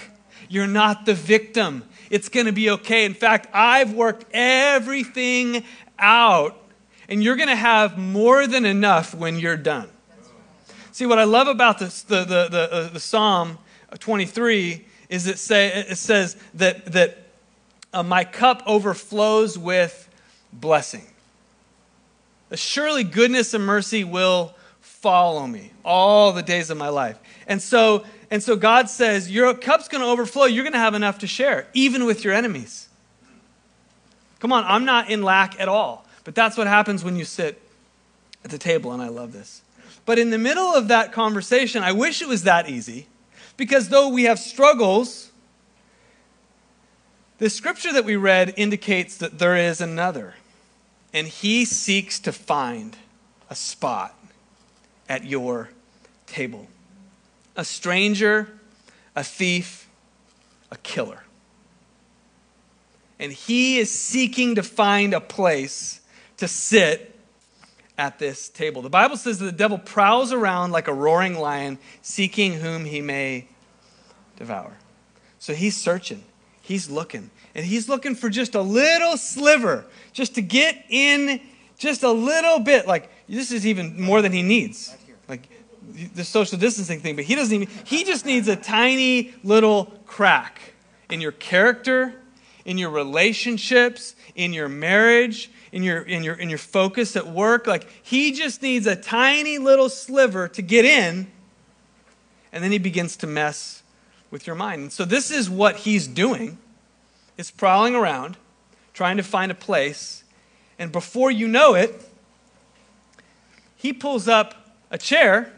You're 0.49 0.67
not 0.67 1.07
the 1.07 1.15
victim. 1.15 1.85
It's 2.11 2.29
going 2.29 2.47
to 2.47 2.53
be 2.53 2.71
okay. 2.71 3.05
In 3.05 3.15
fact, 3.15 3.49
I've 3.53 3.95
worked 3.95 4.27
everything 4.33 5.65
out, 5.99 6.57
and 7.09 7.25
you're 7.25 7.37
going 7.37 7.49
to 7.49 7.57
have 7.57 7.97
more 7.99 8.47
than 8.47 8.67
enough 8.67 9.15
when 9.15 9.39
you're 9.39 9.57
done. 9.57 9.89
See, 10.97 11.05
what 11.05 11.19
I 11.19 11.25
love 11.25 11.47
about 11.47 11.79
this, 11.79 12.01
the, 12.05 12.21
the, 12.21 12.49
the, 12.49 12.73
uh, 12.73 12.89
the 12.89 13.01
Psalm 13.01 13.59
23 13.99 14.83
is 15.11 15.27
it, 15.27 15.39
say, 15.39 15.67
it 15.69 15.99
says 15.99 16.39
that, 16.55 16.87
that 16.87 17.19
uh, 17.93 18.03
my 18.03 18.25
cup 18.25 18.63
overflows 18.65 19.59
with 19.59 20.09
blessing. 20.55 21.05
Surely 22.55 23.05
goodness 23.05 23.53
and 23.53 23.63
mercy 23.67 24.05
will 24.05 24.55
follow 24.81 25.47
me 25.47 25.71
all 25.85 26.33
the 26.33 26.43
days 26.43 26.71
of 26.71 26.79
my 26.79 26.89
life. 26.89 27.19
And 27.47 27.61
so, 27.61 28.07
and 28.31 28.43
so 28.43 28.57
God 28.57 28.89
says, 28.89 29.31
Your 29.31 29.53
cup's 29.53 29.89
going 29.89 30.01
to 30.01 30.09
overflow. 30.09 30.47
You're 30.47 30.65
going 30.65 30.73
to 30.73 30.79
have 30.79 30.95
enough 30.95 31.19
to 31.19 31.27
share, 31.27 31.67
even 31.75 32.07
with 32.07 32.25
your 32.25 32.33
enemies. 32.33 32.89
Come 34.39 34.51
on, 34.51 34.65
I'm 34.65 34.87
not 34.87 35.11
in 35.11 35.23
lack 35.23 35.61
at 35.61 35.69
all. 35.69 36.07
But 36.25 36.35
that's 36.35 36.57
what 36.57 36.67
happens 36.67 37.05
when 37.05 37.17
you 37.17 37.27
sit 37.27 37.61
at 38.43 38.51
the 38.51 38.57
table, 38.57 38.95
and 38.95 39.03
I 39.03 39.09
love 39.09 39.35
this. 39.35 39.61
But 40.07 40.19
in 40.21 40.31
the 40.31 40.39
middle 40.39 40.73
of 40.73 40.89
that 40.89 41.13
conversation, 41.13 41.83
I 41.83 41.93
wish 41.93 42.23
it 42.23 42.29
was 42.29 42.45
that 42.45 42.71
easy, 42.71 43.09
because 43.57 43.89
though 43.89 44.09
we 44.09 44.23
have 44.23 44.39
struggles, 44.39 45.33
the 47.39 47.51
scripture 47.51 47.93
that 47.93 48.05
we 48.05 48.17
read 48.17 48.55
indicates 48.57 49.17
that 49.19 49.39
there 49.41 49.57
is 49.57 49.81
another, 49.81 50.35
and 51.13 51.27
he 51.27 51.65
seeks 51.65 52.21
to 52.21 52.33
find 52.33 52.97
a 53.51 53.57
spot 53.57 54.15
at 55.09 55.25
your 55.25 55.71
table. 56.27 56.69
A 57.57 57.65
stranger, 57.65 58.61
a 59.17 59.25
thief, 59.25 59.89
a 60.71 60.77
killer. 60.79 61.25
And 63.19 63.33
he 63.33 63.79
is 63.79 63.91
seeking 63.91 64.55
to 64.55 64.63
find 64.63 65.15
a 65.15 65.21
place 65.21 66.01
to 66.37 66.47
sit 66.47 67.16
at 67.99 68.19
this 68.19 68.49
table. 68.49 68.83
The 68.83 68.91
Bible 68.91 69.17
says 69.17 69.39
that 69.39 69.47
the 69.47 69.53
devil 69.53 69.79
prowls 69.79 70.33
around 70.33 70.73
like 70.73 70.89
a 70.89 70.95
roaring 70.95 71.39
lion, 71.39 71.79
seeking 72.03 72.55
whom 72.55 72.85
he 72.85 73.01
may 73.01 73.49
devour. 74.37 74.77
So 75.39 75.55
he's 75.55 75.77
searching, 75.77 76.23
he's 76.61 76.91
looking, 76.91 77.31
and 77.55 77.65
he's 77.65 77.89
looking 77.89 78.15
for 78.15 78.29
just 78.29 78.55
a 78.55 78.61
little 78.61 79.17
sliver, 79.17 79.87
just 80.13 80.35
to 80.35 80.43
get 80.43 80.85
in 80.89 81.41
just 81.79 82.03
a 82.03 82.11
little 82.11 82.59
bit. 82.59 82.87
Like, 82.87 83.11
this 83.29 83.53
is 83.53 83.67
even 83.67 84.01
more 84.01 84.23
than 84.23 84.33
he 84.33 84.43
needs. 84.43 84.95
Like, 85.29 85.49
the 86.15 86.25
social 86.25 86.59
distancing 86.59 87.01
thing, 87.01 87.17
but 87.17 87.25
he 87.25 87.35
doesn't 87.35 87.55
even, 87.55 87.69
he 87.85 88.05
just 88.05 88.27
needs 88.27 88.49
a 88.49 88.57
tiny 88.57 89.35
little 89.45 89.87
crack 90.05 90.61
in 91.11 91.21
your 91.21 91.33
character, 91.33 92.15
in 92.65 92.77
your 92.77 92.91
relationships, 92.91 94.17
in 94.35 94.53
your 94.53 94.69
marriage, 94.69 95.51
in 95.77 95.83
your, 95.83 96.01
in 96.01 96.25
your, 96.25 96.35
in 96.35 96.49
your 96.49 96.59
focus 96.59 97.17
at 97.17 97.27
work. 97.27 97.67
Like, 97.67 97.87
he 98.03 98.33
just 98.33 98.63
needs 98.63 98.87
a 98.87 98.97
tiny 98.97 99.59
little 99.59 99.91
sliver 99.91 100.49
to 100.49 100.63
get 100.63 100.87
in, 100.87 101.27
and 102.51 102.65
then 102.65 102.73
he 102.73 102.79
begins 102.79 103.15
to 103.19 103.27
mess 103.27 103.83
with 104.31 104.47
your 104.47 104.57
mind. 104.57 104.81
And 104.81 104.93
so, 104.93 105.05
this 105.05 105.31
is 105.31 105.51
what 105.51 105.77
he's 105.77 106.09
doing 106.09 106.57
is 107.37 107.51
prowling 107.51 107.95
around, 107.95 108.39
trying 108.95 109.19
to 109.19 109.23
find 109.23 109.53
a 109.53 109.55
place, 109.55 110.25
and 110.79 110.91
before 110.91 111.31
you 111.31 111.47
know 111.47 111.75
it, 111.75 112.09
he 113.77 113.93
pulls 113.93 114.29
up 114.29 114.55
a 114.91 114.97
chair 114.97 115.53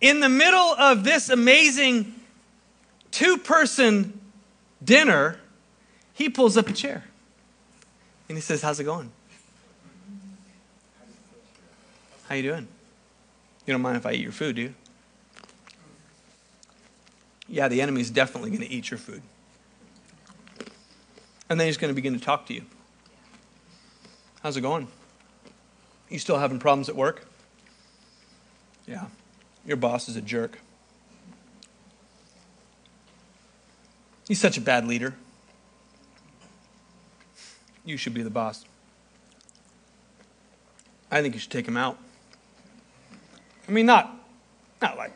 in 0.00 0.18
the 0.18 0.28
middle 0.28 0.58
of 0.58 1.04
this 1.04 1.28
amazing 1.28 2.12
two 3.12 3.38
person 3.38 4.18
dinner. 4.82 5.38
He 6.14 6.30
pulls 6.30 6.56
up 6.56 6.68
a 6.68 6.72
chair 6.72 7.04
and 8.28 8.36
he 8.36 8.42
says, 8.42 8.60
How's 8.60 8.80
it 8.80 8.84
going? 8.84 9.12
How 12.28 12.34
you 12.34 12.42
doing? 12.42 12.68
You 13.66 13.72
don't 13.72 13.82
mind 13.82 13.96
if 13.96 14.06
I 14.06 14.12
eat 14.12 14.20
your 14.20 14.32
food, 14.32 14.56
do 14.56 14.62
you? 14.62 14.74
Yeah, 17.48 17.68
the 17.68 17.80
enemy's 17.80 18.10
definitely 18.10 18.50
going 18.50 18.62
to 18.62 18.70
eat 18.70 18.90
your 18.90 18.98
food. 18.98 19.22
And 21.48 21.60
then 21.60 21.68
he's 21.68 21.76
going 21.76 21.90
to 21.90 21.94
begin 21.94 22.12
to 22.14 22.24
talk 22.24 22.46
to 22.46 22.54
you. 22.54 22.62
How's 24.42 24.56
it 24.56 24.62
going? 24.62 24.88
You 26.08 26.18
still 26.18 26.38
having 26.38 26.58
problems 26.58 26.88
at 26.88 26.96
work? 26.96 27.26
Yeah. 28.86 29.06
Your 29.64 29.76
boss 29.76 30.08
is 30.08 30.16
a 30.16 30.20
jerk. 30.20 30.58
He's 34.26 34.40
such 34.40 34.58
a 34.58 34.60
bad 34.60 34.86
leader. 34.86 35.14
You 37.84 37.96
should 37.96 38.14
be 38.14 38.22
the 38.22 38.30
boss. 38.30 38.64
I 41.10 41.22
think 41.22 41.34
you 41.34 41.40
should 41.40 41.52
take 41.52 41.68
him 41.68 41.76
out. 41.76 41.98
I 43.68 43.72
mean, 43.72 43.86
not, 43.86 44.14
not 44.80 44.96
like 44.96 45.12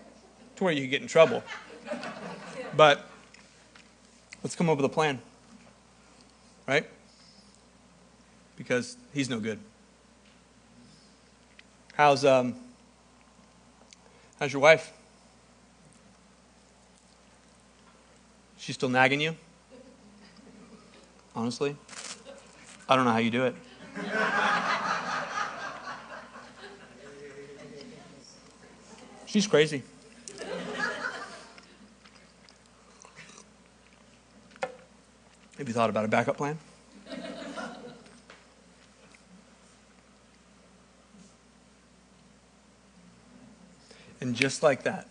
to 0.56 0.64
where 0.64 0.72
you 0.72 0.82
could 0.82 0.90
get 0.90 1.02
in 1.02 1.08
trouble, 1.08 1.42
but 2.76 3.08
let's 4.42 4.56
come 4.56 4.68
up 4.68 4.76
with 4.76 4.86
a 4.86 4.90
plan, 4.90 5.20
right? 6.66 6.86
Because 8.56 8.96
he's 9.14 9.30
no 9.30 9.38
good. 9.38 9.58
How's 11.94 12.24
um? 12.24 12.56
How's 14.38 14.52
your 14.52 14.62
wife? 14.62 14.92
She's 18.56 18.74
still 18.74 18.88
nagging 18.88 19.20
you? 19.20 19.36
Honestly, 21.36 21.76
I 22.88 22.96
don't 22.96 23.04
know 23.04 23.12
how 23.12 23.18
you 23.18 23.30
do 23.30 23.44
it. 23.44 23.54
She's 29.30 29.46
crazy. 29.46 29.84
Have 35.56 35.68
you 35.68 35.72
thought 35.72 35.88
about 35.88 36.04
a 36.04 36.08
backup 36.08 36.36
plan? 36.36 36.58
and 44.20 44.34
just 44.34 44.64
like 44.64 44.82
that, 44.82 45.06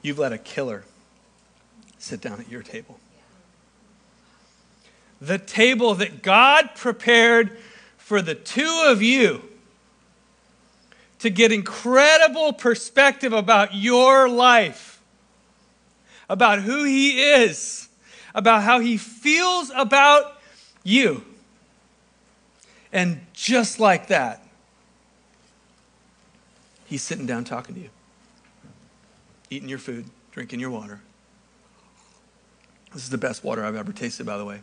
you've 0.00 0.18
let 0.18 0.32
a 0.32 0.38
killer 0.38 0.84
sit 1.98 2.22
down 2.22 2.40
at 2.40 2.48
your 2.48 2.62
table. 2.62 2.98
The 5.20 5.36
table 5.36 5.94
that 5.96 6.22
God 6.22 6.70
prepared 6.74 7.58
for 7.98 8.22
the 8.22 8.34
two 8.34 8.84
of 8.86 9.02
you 9.02 9.47
to 11.20 11.30
get 11.30 11.52
incredible 11.52 12.52
perspective 12.52 13.32
about 13.32 13.74
your 13.74 14.28
life, 14.28 15.00
about 16.28 16.60
who 16.60 16.84
He 16.84 17.20
is, 17.20 17.88
about 18.34 18.62
how 18.62 18.78
He 18.80 18.96
feels 18.96 19.70
about 19.74 20.40
you. 20.84 21.24
And 22.92 23.20
just 23.32 23.80
like 23.80 24.08
that, 24.08 24.44
He's 26.86 27.02
sitting 27.02 27.26
down 27.26 27.44
talking 27.44 27.74
to 27.74 27.80
you, 27.80 27.90
eating 29.50 29.68
your 29.68 29.78
food, 29.78 30.06
drinking 30.32 30.60
your 30.60 30.70
water. 30.70 31.00
This 32.94 33.02
is 33.02 33.10
the 33.10 33.18
best 33.18 33.44
water 33.44 33.64
I've 33.64 33.76
ever 33.76 33.92
tasted, 33.92 34.24
by 34.24 34.38
the 34.38 34.44
way. 34.44 34.60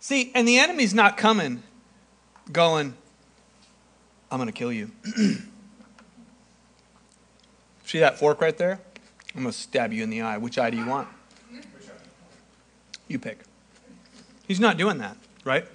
See, 0.00 0.32
and 0.34 0.48
the 0.48 0.58
enemy's 0.58 0.94
not 0.94 1.16
coming 1.16 1.62
going, 2.50 2.94
I'm 4.32 4.38
going 4.38 4.46
to 4.46 4.52
kill 4.52 4.72
you. 4.72 4.90
See 7.84 7.98
that 7.98 8.18
fork 8.18 8.40
right 8.40 8.56
there? 8.56 8.80
I'm 9.34 9.42
going 9.42 9.52
to 9.52 9.58
stab 9.58 9.92
you 9.92 10.02
in 10.02 10.08
the 10.08 10.22
eye. 10.22 10.38
Which 10.38 10.58
eye 10.58 10.70
do 10.70 10.78
you 10.78 10.86
want? 10.86 11.06
You 13.08 13.18
pick. 13.18 13.40
He's 14.48 14.58
not 14.58 14.78
doing 14.78 14.96
that, 14.98 15.18
right? 15.44 15.66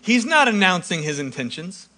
He's 0.00 0.24
not 0.24 0.46
announcing 0.46 1.02
his 1.02 1.18
intentions. 1.18 1.88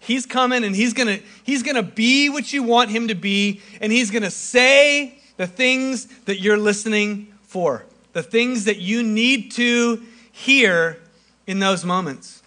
He's 0.00 0.26
coming 0.26 0.64
and 0.64 0.74
he's 0.74 0.92
going 0.92 1.18
to 1.18 1.22
he's 1.44 1.62
going 1.62 1.76
to 1.76 1.82
be 1.84 2.28
what 2.28 2.52
you 2.52 2.64
want 2.64 2.90
him 2.90 3.06
to 3.08 3.14
be 3.14 3.60
and 3.80 3.92
he's 3.92 4.10
going 4.10 4.24
to 4.24 4.30
say 4.30 5.20
the 5.36 5.46
things 5.46 6.06
that 6.24 6.40
you're 6.40 6.58
listening 6.58 7.32
for. 7.42 7.84
The 8.12 8.24
things 8.24 8.64
that 8.64 8.78
you 8.78 9.04
need 9.04 9.52
to 9.52 10.02
hear 10.32 10.98
in 11.46 11.60
those 11.60 11.84
moments. 11.84 12.42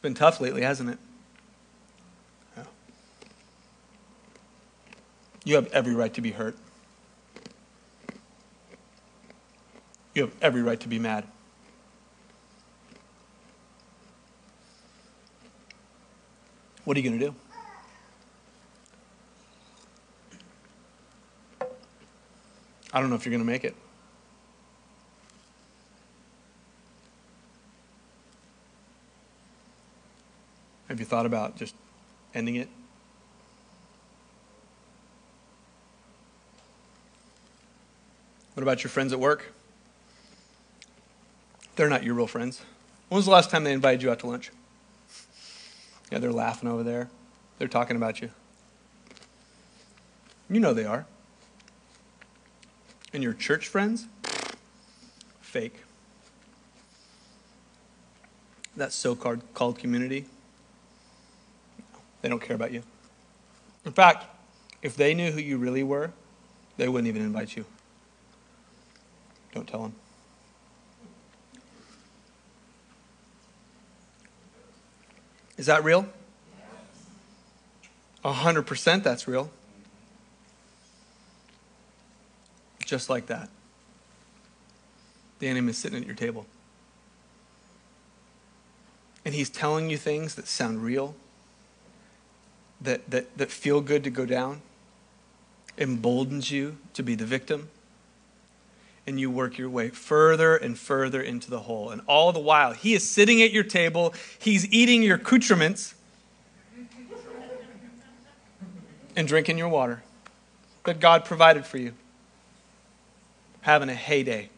It's 0.00 0.02
been 0.02 0.14
tough 0.14 0.40
lately, 0.40 0.62
hasn't 0.62 0.88
it? 0.88 0.98
Yeah. 2.56 2.64
You 5.44 5.54
have 5.56 5.66
every 5.74 5.94
right 5.94 6.14
to 6.14 6.22
be 6.22 6.30
hurt. 6.30 6.56
You 10.14 10.22
have 10.22 10.32
every 10.40 10.62
right 10.62 10.80
to 10.80 10.88
be 10.88 10.98
mad. 10.98 11.26
What 16.84 16.96
are 16.96 17.00
you 17.00 17.06
going 17.10 17.20
to 17.20 17.26
do? 17.26 17.34
I 22.90 23.00
don't 23.00 23.10
know 23.10 23.16
if 23.16 23.26
you're 23.26 23.32
going 23.32 23.44
to 23.44 23.46
make 23.46 23.64
it. 23.64 23.76
Have 31.00 31.06
you 31.06 31.08
thought 31.08 31.24
about 31.24 31.56
just 31.56 31.74
ending 32.34 32.56
it? 32.56 32.68
What 38.52 38.62
about 38.62 38.84
your 38.84 38.90
friends 38.90 39.14
at 39.14 39.18
work? 39.18 39.54
They're 41.76 41.88
not 41.88 42.04
your 42.04 42.12
real 42.12 42.26
friends. 42.26 42.60
When 43.08 43.16
was 43.16 43.24
the 43.24 43.30
last 43.30 43.48
time 43.48 43.64
they 43.64 43.72
invited 43.72 44.02
you 44.02 44.10
out 44.10 44.18
to 44.18 44.26
lunch? 44.26 44.50
Yeah, 46.12 46.18
they're 46.18 46.30
laughing 46.30 46.68
over 46.68 46.82
there. 46.82 47.08
They're 47.58 47.66
talking 47.66 47.96
about 47.96 48.20
you. 48.20 48.28
You 50.50 50.60
know 50.60 50.74
they 50.74 50.84
are. 50.84 51.06
And 53.14 53.22
your 53.22 53.32
church 53.32 53.68
friends? 53.68 54.06
fake. 55.40 55.76
That 58.76 58.92
so 58.92 59.14
called 59.16 59.78
community, 59.78 60.26
they 62.22 62.28
don't 62.28 62.40
care 62.40 62.56
about 62.56 62.72
you. 62.72 62.82
In 63.84 63.92
fact, 63.92 64.26
if 64.82 64.96
they 64.96 65.14
knew 65.14 65.30
who 65.30 65.40
you 65.40 65.58
really 65.58 65.82
were, 65.82 66.12
they 66.76 66.88
wouldn't 66.88 67.08
even 67.08 67.22
invite 67.22 67.56
you. 67.56 67.64
Don't 69.54 69.66
tell 69.66 69.82
them. 69.82 69.94
Is 75.56 75.66
that 75.66 75.84
real? 75.84 76.06
A 78.24 78.32
hundred 78.32 78.66
percent 78.66 79.04
that's 79.04 79.26
real. 79.28 79.50
Just 82.84 83.10
like 83.10 83.26
that. 83.26 83.48
The 85.38 85.48
enemy 85.48 85.70
is 85.70 85.78
sitting 85.78 85.98
at 86.00 86.06
your 86.06 86.16
table. 86.16 86.46
And 89.24 89.34
he's 89.34 89.50
telling 89.50 89.90
you 89.90 89.96
things 89.96 90.34
that 90.34 90.48
sound 90.48 90.82
real, 90.82 91.14
that, 92.80 93.10
that, 93.10 93.36
that 93.36 93.50
feel 93.50 93.80
good 93.80 94.04
to 94.04 94.10
go 94.10 94.24
down, 94.24 94.62
emboldens 95.76 96.50
you 96.50 96.78
to 96.94 97.02
be 97.02 97.14
the 97.14 97.24
victim 97.24 97.68
and 99.06 99.18
you 99.18 99.30
work 99.30 99.58
your 99.58 99.68
way 99.68 99.88
further 99.88 100.56
and 100.56 100.78
further 100.78 101.20
into 101.20 101.50
the 101.50 101.60
hole. 101.60 101.90
And 101.90 102.00
all 102.06 102.32
the 102.32 102.40
while, 102.40 102.72
he 102.72 102.94
is 102.94 103.08
sitting 103.08 103.42
at 103.42 103.50
your 103.50 103.64
table, 103.64 104.14
he's 104.38 104.70
eating 104.72 105.02
your 105.02 105.16
accoutrements 105.16 105.94
and 109.16 109.26
drinking 109.26 109.58
your 109.58 109.68
water 109.68 110.02
that 110.84 111.00
God 111.00 111.24
provided 111.24 111.66
for 111.66 111.78
you, 111.78 111.92
having 113.62 113.88
a 113.88 113.94
heyday. 113.94 114.48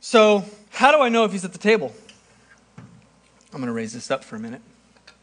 So, 0.00 0.44
how 0.72 0.90
do 0.90 1.00
I 1.00 1.08
know 1.08 1.24
if 1.24 1.32
he's 1.32 1.44
at 1.44 1.52
the 1.52 1.58
table? 1.58 1.94
I'm 2.78 3.58
going 3.58 3.66
to 3.66 3.72
raise 3.72 3.92
this 3.92 4.10
up 4.10 4.24
for 4.24 4.36
a 4.36 4.38
minute. 4.38 4.60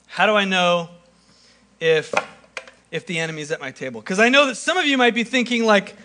How 0.07 0.25
do 0.25 0.33
I 0.33 0.45
know 0.45 0.89
if 1.79 2.13
if 2.91 3.05
the 3.05 3.19
enemy's 3.19 3.51
at 3.51 3.59
my 3.59 3.71
table? 3.71 4.01
Because 4.01 4.19
i 4.19 4.29
know 4.29 4.47
that 4.47 4.55
some 4.55 4.77
of 4.77 4.85
you 4.85 4.97
might 4.97 5.13
be 5.13 5.23
thinking 5.23 5.65
like 5.65 5.95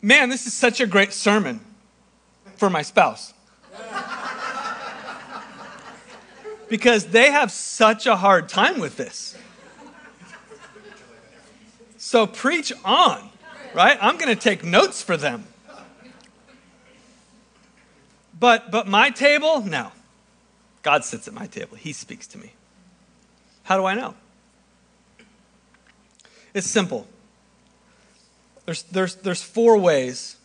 man 0.00 0.28
this 0.28 0.46
is 0.46 0.54
such 0.54 0.80
a 0.80 0.86
great 0.86 1.12
sermon 1.12 1.60
for 2.56 2.70
my 2.70 2.82
spouse. 2.82 3.34
Because 6.68 7.08
they 7.08 7.30
have 7.30 7.52
such 7.52 8.06
a 8.06 8.16
hard 8.16 8.48
time 8.48 8.80
with 8.80 8.96
this. 8.96 9.36
So 11.98 12.26
preach 12.26 12.72
on 12.82 13.28
right? 13.74 13.98
I'm 14.00 14.16
going 14.16 14.34
to 14.34 14.40
take 14.40 14.64
notes 14.64 15.02
for 15.02 15.16
them 15.16 15.44
but 18.42 18.70
but 18.70 18.86
my 18.86 19.08
table 19.08 19.62
no 19.62 19.90
god 20.82 21.04
sits 21.04 21.26
at 21.28 21.34
my 21.34 21.46
table 21.46 21.76
he 21.76 21.92
speaks 21.92 22.26
to 22.26 22.38
me 22.38 22.52
how 23.62 23.76
do 23.76 23.84
i 23.86 23.94
know 23.94 24.14
it's 26.54 26.66
simple. 26.66 27.06
There's, 28.66 28.82
there's, 28.84 29.14
there's 29.16 29.42
four 29.42 29.78
ways, 29.78 30.36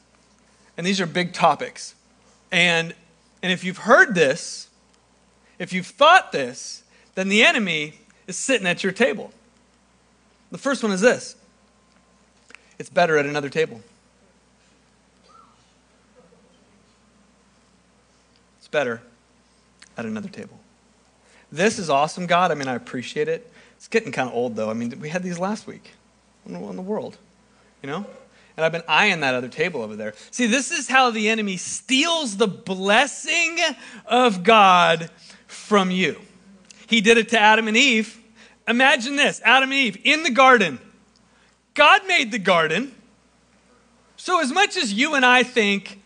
and 0.78 0.88
these 0.88 1.02
are 1.02 1.06
big 1.06 1.34
topics. 1.34 1.96
And, 2.52 2.96
and 3.44 3.52
if 3.52 3.64
you've 3.64 3.80
heard 3.80 4.16
this, 4.16 4.70
if 5.60 5.74
you've 5.74 5.88
thought 5.88 6.32
this, 6.32 6.84
then 7.16 7.30
the 7.30 7.44
enemy 7.44 7.96
is 8.26 8.38
sitting 8.38 8.68
at 8.68 8.84
your 8.84 8.94
table. 8.94 9.32
The 10.52 10.58
first 10.58 10.82
one 10.82 10.92
is 10.92 11.02
this 11.02 11.36
it's 12.80 12.90
better 12.90 13.18
at 13.18 13.26
another 13.26 13.50
table. 13.50 13.82
It's 18.68 18.72
better 18.74 19.02
at 19.96 20.06
another 20.06 20.28
table. 20.28 20.60
This 21.50 21.80
is 21.80 21.90
awesome, 21.90 22.28
God. 22.28 22.52
I 22.52 22.56
mean, 22.56 22.68
I 22.68 22.76
appreciate 22.76 23.30
it. 23.30 23.50
It's 23.78 23.88
getting 23.88 24.12
kind 24.12 24.28
of 24.28 24.36
old, 24.36 24.58
though. 24.58 24.70
I 24.70 24.74
mean, 24.74 25.00
we 25.00 25.08
had 25.08 25.24
these 25.24 25.40
last 25.40 25.68
week. 25.68 25.94
What 26.44 26.70
in 26.70 26.76
the 26.76 26.82
world? 26.82 27.18
You 27.82 27.88
know? 27.88 28.06
And 28.58 28.66
I've 28.66 28.74
been 28.74 28.84
eyeing 28.86 29.22
that 29.22 29.36
other 29.36 29.48
table 29.48 29.82
over 29.82 29.96
there. 29.96 30.16
See, 30.32 30.48
this 30.48 30.72
is 30.72 30.90
how 30.90 31.12
the 31.12 31.30
enemy 31.30 31.56
steals 31.56 32.36
the 32.36 32.48
blessing 32.50 33.58
of 34.06 34.44
God 34.44 35.12
from 35.48 35.90
you. 35.90 36.20
He 36.88 37.00
did 37.00 37.18
it 37.18 37.30
to 37.30 37.40
Adam 37.40 37.70
and 37.70 37.78
Eve. 37.78 38.22
Imagine 38.68 39.16
this 39.16 39.40
Adam 39.46 39.72
and 39.72 39.80
Eve 39.80 39.98
in 40.04 40.24
the 40.24 40.32
garden. 40.32 40.80
God 41.74 42.06
made 42.06 42.34
the 42.34 42.40
garden. 42.40 42.94
So, 44.18 44.42
as 44.42 44.52
much 44.52 44.76
as 44.76 44.92
you 44.92 45.14
and 45.14 45.26
I 45.26 45.44
think 45.44 45.97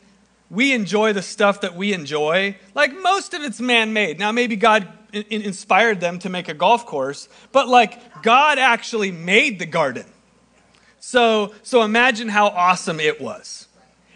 we 0.51 0.73
enjoy 0.73 1.13
the 1.13 1.21
stuff 1.21 1.61
that 1.61 1.75
we 1.75 1.93
enjoy, 1.93 2.57
like 2.75 2.93
most 3.01 3.33
of 3.33 3.41
it's 3.41 3.61
man 3.61 3.93
made. 3.93 4.19
Now, 4.19 4.33
maybe 4.33 4.57
God 4.57 4.87
inspired 5.13 6.01
them 6.01 6.19
to 6.19 6.29
make 6.29 6.49
a 6.49 6.53
golf 6.53 6.85
course, 6.85 7.29
but 7.53 7.69
like 7.69 8.21
God 8.21 8.59
actually 8.59 9.11
made 9.11 9.59
the 9.59 9.65
garden. 9.65 10.05
So, 10.99 11.53
so 11.63 11.83
imagine 11.83 12.27
how 12.27 12.47
awesome 12.47 12.99
it 12.99 13.21
was. 13.21 13.69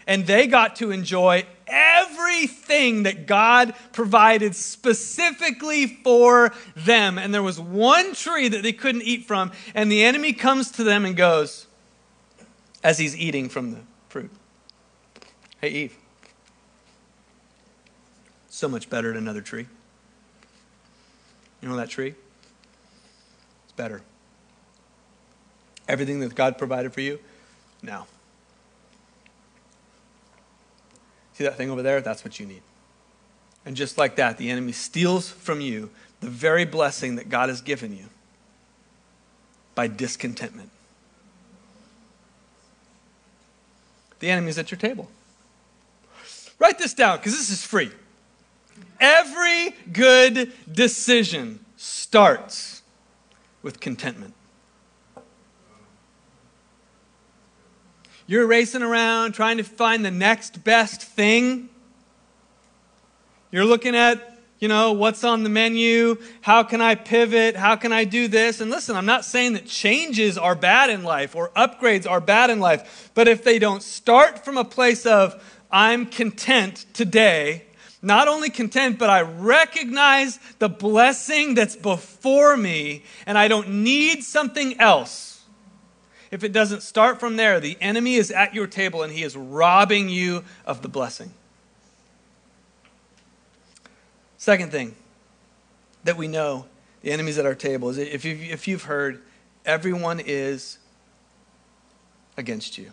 And 0.06 0.26
they 0.26 0.46
got 0.46 0.76
to 0.76 0.90
enjoy 0.90 1.46
everything 1.66 3.04
that 3.04 3.26
God 3.26 3.74
provided 3.92 4.54
specifically 4.54 5.86
for 5.86 6.52
them. 6.76 7.18
And 7.18 7.32
there 7.32 7.42
was 7.42 7.58
one 7.58 8.14
tree 8.14 8.48
that 8.48 8.62
they 8.62 8.72
couldn't 8.74 9.02
eat 9.02 9.24
from, 9.24 9.52
and 9.74 9.90
the 9.90 10.04
enemy 10.04 10.34
comes 10.34 10.70
to 10.72 10.84
them 10.84 11.06
and 11.06 11.16
goes, 11.16 11.66
as 12.84 12.98
he's 12.98 13.16
eating 13.16 13.48
from 13.48 13.72
the 13.72 13.80
fruit, 14.08 14.30
Hey, 15.60 15.70
Eve, 15.70 15.96
so 18.56 18.68
much 18.68 18.88
better 18.88 19.08
than 19.08 19.18
another 19.18 19.42
tree. 19.42 19.66
You 21.60 21.68
know 21.68 21.76
that 21.76 21.90
tree? 21.90 22.14
It's 23.64 23.72
better. 23.76 24.00
Everything 25.86 26.20
that 26.20 26.34
God 26.34 26.56
provided 26.56 26.94
for 26.94 27.02
you? 27.02 27.18
No. 27.82 28.06
See 31.34 31.44
that 31.44 31.58
thing 31.58 31.68
over 31.68 31.82
there? 31.82 32.00
That's 32.00 32.24
what 32.24 32.40
you 32.40 32.46
need. 32.46 32.62
And 33.66 33.76
just 33.76 33.98
like 33.98 34.16
that, 34.16 34.38
the 34.38 34.48
enemy 34.48 34.72
steals 34.72 35.28
from 35.28 35.60
you 35.60 35.90
the 36.20 36.30
very 36.30 36.64
blessing 36.64 37.16
that 37.16 37.28
God 37.28 37.50
has 37.50 37.60
given 37.60 37.94
you 37.94 38.06
by 39.74 39.86
discontentment. 39.86 40.70
The 44.20 44.30
enemy 44.30 44.48
is 44.48 44.58
at 44.58 44.70
your 44.70 44.78
table. 44.78 45.10
Write 46.58 46.78
this 46.78 46.94
down 46.94 47.18
because 47.18 47.32
this 47.32 47.50
is 47.50 47.62
free. 47.62 47.90
Every 49.00 49.74
good 49.92 50.52
decision 50.70 51.64
starts 51.76 52.82
with 53.62 53.80
contentment. 53.80 54.34
You're 58.26 58.46
racing 58.46 58.82
around 58.82 59.32
trying 59.32 59.58
to 59.58 59.62
find 59.62 60.04
the 60.04 60.10
next 60.10 60.64
best 60.64 61.02
thing. 61.02 61.68
You're 63.52 63.64
looking 63.64 63.94
at, 63.94 64.38
you 64.58 64.66
know, 64.66 64.92
what's 64.92 65.22
on 65.22 65.44
the 65.44 65.48
menu? 65.48 66.16
How 66.40 66.64
can 66.64 66.80
I 66.80 66.96
pivot? 66.96 67.54
How 67.54 67.76
can 67.76 67.92
I 67.92 68.02
do 68.04 68.26
this? 68.26 68.60
And 68.60 68.70
listen, 68.70 68.96
I'm 68.96 69.06
not 69.06 69.24
saying 69.24 69.52
that 69.52 69.66
changes 69.66 70.36
are 70.36 70.56
bad 70.56 70.90
in 70.90 71.04
life 71.04 71.36
or 71.36 71.50
upgrades 71.50 72.10
are 72.10 72.20
bad 72.20 72.50
in 72.50 72.58
life, 72.58 73.10
but 73.14 73.28
if 73.28 73.44
they 73.44 73.60
don't 73.60 73.82
start 73.82 74.44
from 74.44 74.56
a 74.56 74.64
place 74.64 75.06
of, 75.06 75.40
I'm 75.70 76.06
content 76.06 76.86
today, 76.94 77.65
not 78.02 78.28
only 78.28 78.50
content, 78.50 78.98
but 78.98 79.10
I 79.10 79.22
recognize 79.22 80.38
the 80.58 80.68
blessing 80.68 81.54
that's 81.54 81.76
before 81.76 82.56
me, 82.56 83.02
and 83.26 83.36
I 83.36 83.48
don't 83.48 83.82
need 83.82 84.22
something 84.22 84.80
else 84.80 85.36
if 86.30 86.42
it 86.42 86.52
doesn't 86.52 86.82
start 86.82 87.20
from 87.20 87.36
there, 87.36 87.60
the 87.60 87.76
enemy 87.80 88.16
is 88.16 88.30
at 88.30 88.54
your 88.54 88.66
table 88.66 89.02
and 89.02 89.12
he 89.12 89.22
is 89.22 89.36
robbing 89.36 90.08
you 90.08 90.44
of 90.64 90.82
the 90.82 90.88
blessing. 90.88 91.32
Second 94.38 94.70
thing 94.70 94.94
that 96.04 96.16
we 96.16 96.28
know 96.28 96.66
the 97.02 97.10
enemy's 97.10 97.38
at 97.38 97.46
our 97.46 97.54
table 97.54 97.88
is 97.88 97.98
if 97.98 98.24
you've, 98.24 98.42
if 98.42 98.68
you've 98.68 98.84
heard, 98.84 99.22
everyone 99.64 100.20
is 100.20 100.78
against 102.36 102.76
you. 102.76 102.92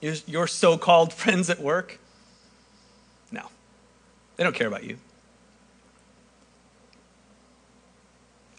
Your, 0.00 0.14
your 0.26 0.46
so 0.46 0.76
called 0.76 1.12
friends 1.12 1.50
at 1.50 1.60
work, 1.60 1.98
they 4.36 4.44
don't 4.44 4.54
care 4.54 4.68
about 4.68 4.84
you. 4.84 4.98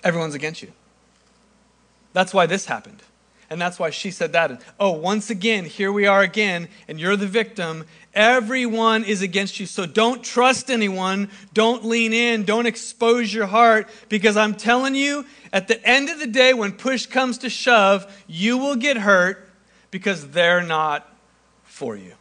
Everyone's 0.03 0.35
against 0.35 0.61
you. 0.61 0.71
That's 2.13 2.33
why 2.33 2.45
this 2.45 2.65
happened. 2.65 3.03
And 3.49 3.61
that's 3.61 3.79
why 3.79 3.91
she 3.91 4.11
said 4.11 4.33
that. 4.33 4.61
Oh, 4.79 4.91
once 4.91 5.29
again, 5.29 5.63
here 5.63 5.91
we 5.91 6.05
are 6.05 6.21
again, 6.21 6.67
and 6.87 6.99
you're 6.99 7.15
the 7.15 7.27
victim. 7.27 7.85
Everyone 8.13 9.05
is 9.05 9.21
against 9.21 9.59
you. 9.59 9.65
So 9.65 9.85
don't 9.85 10.23
trust 10.23 10.69
anyone. 10.69 11.29
Don't 11.53 11.85
lean 11.85 12.11
in. 12.11 12.43
Don't 12.43 12.65
expose 12.65 13.33
your 13.33 13.45
heart 13.45 13.87
because 14.09 14.35
I'm 14.35 14.55
telling 14.55 14.95
you, 14.95 15.25
at 15.53 15.69
the 15.69 15.81
end 15.87 16.09
of 16.09 16.19
the 16.19 16.27
day, 16.27 16.53
when 16.53 16.73
push 16.73 17.05
comes 17.05 17.37
to 17.39 17.49
shove, 17.49 18.23
you 18.27 18.57
will 18.57 18.75
get 18.75 18.97
hurt 18.97 19.49
because 19.91 20.29
they're 20.29 20.63
not 20.63 21.09
for 21.63 21.95
you. 21.95 22.13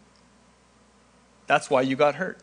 That's 1.48 1.68
why 1.70 1.80
you 1.80 1.96
got 1.96 2.16
hurt. 2.16 2.38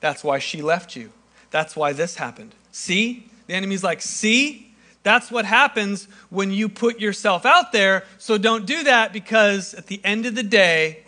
That's 0.00 0.22
why 0.22 0.38
she 0.38 0.62
left 0.62 0.96
you. 0.96 1.12
That's 1.50 1.76
why 1.76 1.92
this 1.92 2.16
happened. 2.16 2.54
See? 2.72 3.28
The 3.46 3.54
enemy's 3.54 3.82
like, 3.82 4.02
see? 4.02 4.74
That's 5.02 5.30
what 5.30 5.44
happens 5.44 6.06
when 6.28 6.50
you 6.50 6.68
put 6.68 7.00
yourself 7.00 7.46
out 7.46 7.72
there. 7.72 8.04
So 8.18 8.36
don't 8.36 8.66
do 8.66 8.84
that 8.84 9.12
because 9.12 9.74
at 9.74 9.86
the 9.86 10.00
end 10.04 10.26
of 10.26 10.34
the 10.34 10.42
day, 10.42 11.04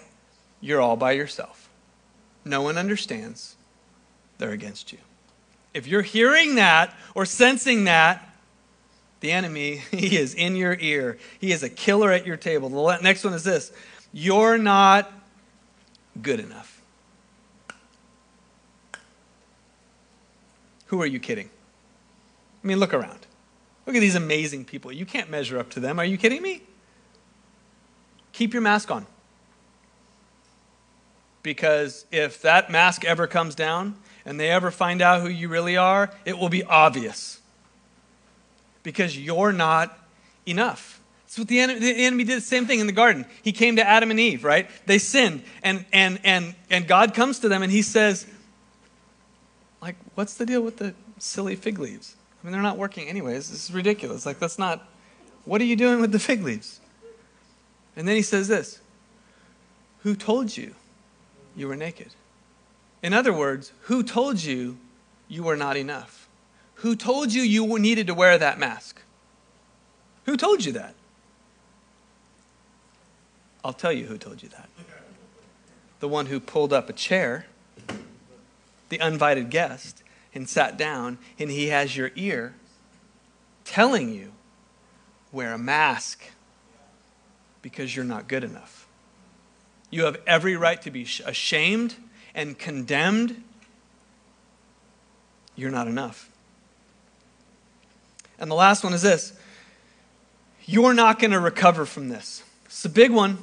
you're 0.61 0.81
all 0.81 0.97
by 0.97 1.13
yourself. 1.13 1.69
No 2.45 2.63
one 2.63 2.79
understands. 2.79 3.57
They're 4.39 4.53
against 4.53 4.93
you. 4.93 4.99
If 5.75 5.87
you're 5.87 6.03
hearing 6.03 6.55
that 6.55 6.95
or 7.15 7.27
sensing 7.27 7.85
that, 7.85 8.27
the 9.21 9.33
enemy, 9.33 9.83
he 9.91 10.17
is 10.17 10.35
in 10.35 10.57
your 10.57 10.77
ear. 10.81 11.19
He 11.39 11.53
is 11.53 11.63
a 11.63 11.69
killer 11.69 12.11
at 12.11 12.27
your 12.27 12.37
table. 12.37 12.69
The 12.69 12.99
next 13.03 13.25
one 13.25 13.35
is 13.35 13.45
this 13.45 13.73
you're 14.13 14.59
not 14.59 15.13
good 16.21 16.41
enough. 16.41 16.80
Who 20.91 21.01
are 21.01 21.07
you 21.07 21.21
kidding? 21.21 21.49
I 22.63 22.67
mean, 22.67 22.81
look 22.81 22.93
around. 22.93 23.21
Look 23.87 23.95
at 23.95 24.01
these 24.01 24.17
amazing 24.17 24.65
people. 24.65 24.91
You 24.91 25.07
can't 25.07 25.31
measure 25.31 25.57
up 25.57 25.71
to 25.71 25.81
them. 25.81 26.01
Are 26.01 26.05
you 26.05 26.19
kidding 26.19 26.43
me? 26.43 26.63
Keep 28.33 28.53
your 28.53 28.61
mask 28.61 28.91
on. 28.91 29.07
Because 31.45 32.07
if 32.11 32.43
that 32.43 32.71
mask 32.71 33.05
ever 33.05 33.29
comes 33.29 33.55
down 33.55 33.95
and 34.25 34.39
they 34.41 34.51
ever 34.51 34.73
find 34.73 35.01
out 35.01 35.23
who 35.23 35.29
you 35.29 35.49
really 35.49 35.77
are, 35.77 36.11
it 36.25 36.37
will 36.37 36.49
be 36.49 36.65
obvious. 36.65 37.41
Because 38.83 39.17
you're 39.17 39.53
not 39.53 39.97
enough. 40.45 41.01
That's 41.23 41.39
what 41.39 41.47
the 41.47 41.61
enemy, 41.61 41.79
the 41.79 42.05
enemy 42.05 42.25
did 42.25 42.39
the 42.39 42.41
same 42.41 42.67
thing 42.67 42.81
in 42.81 42.89
the 42.89 42.93
garden. 42.93 43.27
He 43.43 43.53
came 43.53 43.77
to 43.77 43.89
Adam 43.89 44.11
and 44.11 44.19
Eve, 44.19 44.43
right? 44.43 44.69
They 44.87 44.99
sinned, 44.99 45.45
and 45.63 45.85
and 45.93 46.19
and 46.25 46.57
and 46.69 46.89
God 46.89 47.15
comes 47.15 47.39
to 47.41 47.49
them 47.49 47.63
and 47.63 47.71
he 47.71 47.83
says, 47.83 48.27
like, 49.83 49.97
what's 50.15 50.35
the 50.35 50.47
deal 50.47 50.63
with 50.63 50.77
the 50.77 50.95
silly 51.19 51.57
fig 51.57 51.79
leaves? 51.79 52.17
I 52.43 52.47
mean, 52.47 52.53
they're 52.53 52.63
not 52.63 52.79
working 52.79 53.09
anyways. 53.09 53.51
This 53.51 53.69
is 53.69 53.75
ridiculous. 53.75 54.27
Like, 54.27 54.39
that's 54.39 54.59
not, 54.59 54.87
what 55.45 55.61
are 55.61 55.65
you 55.65 55.77
doing 55.77 56.01
with 56.01 56.13
the 56.13 56.19
fig 56.19 56.43
leaves? 56.43 56.81
And 57.97 58.07
then 58.07 58.17
he 58.17 58.23
says 58.23 58.49
this 58.49 58.81
Who 60.03 60.15
told 60.15 60.57
you 60.57 60.75
you 61.57 61.69
were 61.69 61.77
naked? 61.77 62.15
In 63.03 63.13
other 63.13 63.33
words, 63.33 63.73
who 63.83 64.03
told 64.03 64.43
you 64.43 64.79
you 65.29 65.43
were 65.43 65.57
not 65.57 65.77
enough? 65.77 66.29
Who 66.77 66.97
told 66.97 67.33
you 67.33 67.43
you 67.43 67.79
needed 67.79 68.07
to 68.07 68.15
wear 68.15 68.39
that 68.39 68.59
mask? 68.59 69.03
Who 70.27 70.37
told 70.37 70.65
you 70.65 70.73
that? 70.73 70.95
I'll 73.65 73.73
tell 73.73 73.93
you 73.93 74.07
who 74.07 74.17
told 74.17 74.43
you 74.43 74.49
that. 74.51 74.69
The 76.01 76.09
one 76.09 76.27
who 76.27 76.41
pulled 76.41 76.73
up 76.73 76.89
a 76.89 76.95
chair, 76.95 77.47
the 78.91 79.01
uninvited 79.01 79.49
guest, 79.51 80.03
and 80.35 80.49
sat 80.49 80.77
down, 80.77 81.19
and 81.39 81.51
he 81.51 81.69
has 81.69 81.97
your 81.97 82.11
ear 82.15 82.55
telling 83.65 84.13
you, 84.13 84.33
wear 85.33 85.55
a 85.55 85.59
mask 85.59 86.23
because 87.63 87.97
you're 87.97 88.05
not 88.05 88.29
good 88.29 88.45
enough. 88.45 88.87
You 89.91 90.05
have 90.05 90.19
every 90.27 90.57
right 90.57 90.81
to 90.83 90.91
be 90.91 91.07
ashamed 91.25 91.97
and 92.35 92.59
condemned. 92.59 93.43
You're 95.57 95.71
not 95.71 95.89
enough. 95.89 96.31
And 98.39 98.51
the 98.51 98.55
last 98.55 98.85
one 98.85 98.93
is 98.93 99.03
this 99.03 99.33
you're 100.65 100.95
not 100.95 101.19
going 101.19 101.33
to 101.33 101.41
recover 101.41 101.85
from 101.85 102.09
this. 102.09 102.45
It's 102.67 102.85
a 102.85 102.89
big 102.89 103.11
one. 103.11 103.39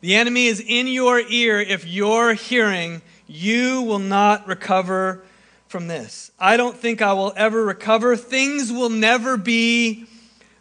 The 0.00 0.14
enemy 0.16 0.46
is 0.46 0.60
in 0.60 0.88
your 0.88 1.20
ear 1.20 1.60
if 1.60 1.86
you're 1.86 2.34
hearing, 2.34 3.00
you 3.26 3.82
will 3.82 3.98
not 3.98 4.46
recover 4.46 5.22
from 5.68 5.88
this. 5.88 6.30
I 6.38 6.56
don't 6.56 6.76
think 6.76 7.02
I 7.02 7.12
will 7.12 7.32
ever 7.36 7.64
recover. 7.64 8.16
Things 8.16 8.72
will 8.72 8.90
never 8.90 9.36
be 9.36 10.06